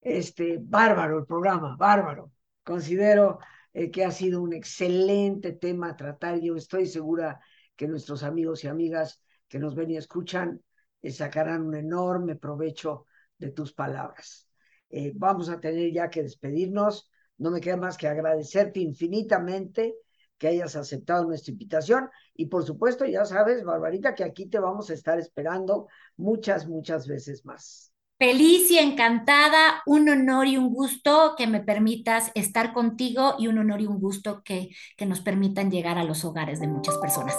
este, 0.01 0.57
bárbaro 0.61 1.19
el 1.19 1.25
programa, 1.25 1.75
bárbaro. 1.77 2.31
Considero 2.63 3.39
eh, 3.73 3.91
que 3.91 4.05
ha 4.05 4.11
sido 4.11 4.41
un 4.41 4.53
excelente 4.53 5.53
tema 5.53 5.89
a 5.89 5.95
tratar. 5.95 6.39
Yo 6.39 6.55
estoy 6.55 6.85
segura 6.87 7.39
que 7.75 7.87
nuestros 7.87 8.23
amigos 8.23 8.63
y 8.63 8.67
amigas 8.67 9.23
que 9.47 9.59
nos 9.59 9.75
ven 9.75 9.91
y 9.91 9.97
escuchan 9.97 10.61
eh, 11.01 11.11
sacarán 11.11 11.63
un 11.63 11.75
enorme 11.75 12.35
provecho 12.35 13.05
de 13.37 13.51
tus 13.51 13.73
palabras. 13.73 14.47
Eh, 14.89 15.11
vamos 15.15 15.49
a 15.49 15.59
tener 15.59 15.91
ya 15.91 16.09
que 16.09 16.23
despedirnos. 16.23 17.09
No 17.39 17.51
me 17.51 17.59
queda 17.59 17.77
más 17.77 17.97
que 17.97 18.07
agradecerte 18.07 18.79
infinitamente 18.79 19.95
que 20.37 20.47
hayas 20.47 20.75
aceptado 20.75 21.25
nuestra 21.25 21.51
invitación 21.51 22.09
y 22.33 22.45
por 22.45 22.63
supuesto 22.63 23.05
ya 23.05 23.25
sabes, 23.25 23.63
Barbarita, 23.63 24.15
que 24.15 24.23
aquí 24.23 24.45
te 24.47 24.59
vamos 24.59 24.89
a 24.89 24.93
estar 24.93 25.19
esperando 25.19 25.87
muchas, 26.15 26.67
muchas 26.67 27.07
veces 27.07 27.45
más. 27.45 27.91
Feliz 28.17 28.69
y 28.69 28.77
encantada, 28.77 29.81
un 29.85 30.09
honor 30.09 30.47
y 30.47 30.57
un 30.57 30.73
gusto 30.73 31.35
que 31.37 31.47
me 31.47 31.61
permitas 31.61 32.31
estar 32.35 32.73
contigo 32.73 33.35
y 33.39 33.47
un 33.47 33.57
honor 33.59 33.81
y 33.81 33.87
un 33.87 33.99
gusto 33.99 34.41
que, 34.43 34.69
que 34.97 35.05
nos 35.05 35.21
permitan 35.21 35.71
llegar 35.71 35.97
a 35.97 36.03
los 36.03 36.25
hogares 36.25 36.59
de 36.59 36.67
muchas 36.67 36.97
personas. 36.97 37.35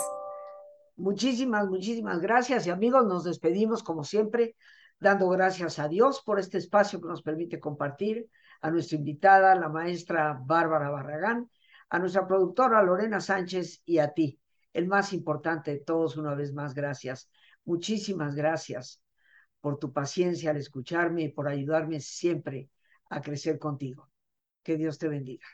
Muchísimas, 0.96 1.66
muchísimas 1.68 2.20
gracias 2.20 2.66
y 2.66 2.70
amigos, 2.70 3.07
nos 3.07 3.24
despedimos 3.24 3.82
como 3.82 4.05
siempre, 4.05 4.57
dando 4.98 5.28
gracias 5.28 5.78
a 5.78 5.88
Dios 5.88 6.22
por 6.22 6.38
este 6.38 6.59
espacio 6.59 7.01
que 7.01 7.09
nos 7.09 7.22
permite 7.22 7.59
compartir, 7.59 8.28
a 8.61 8.70
nuestra 8.70 8.98
invitada, 8.98 9.54
la 9.54 9.68
maestra 9.68 10.38
Bárbara 10.44 10.90
Barragán, 10.90 11.50
a 11.88 11.98
nuestra 11.98 12.26
productora 12.26 12.82
Lorena 12.82 13.20
Sánchez 13.20 13.82
y 13.84 13.98
a 13.98 14.12
ti, 14.12 14.40
el 14.72 14.86
más 14.86 15.12
importante 15.12 15.72
de 15.72 15.80
todos, 15.80 16.16
una 16.16 16.34
vez 16.34 16.52
más, 16.52 16.74
gracias. 16.74 17.28
Muchísimas 17.64 18.34
gracias 18.34 19.02
por 19.61 19.78
tu 19.78 19.92
paciencia 19.92 20.50
al 20.50 20.56
escucharme 20.56 21.22
y 21.22 21.28
por 21.28 21.48
ayudarme 21.48 22.00
siempre 22.00 22.70
a 23.11 23.20
crecer 23.20 23.58
contigo. 23.58 24.11
Que 24.62 24.76
Dios 24.76 24.98
te 24.98 25.08
bendiga. 25.08 25.46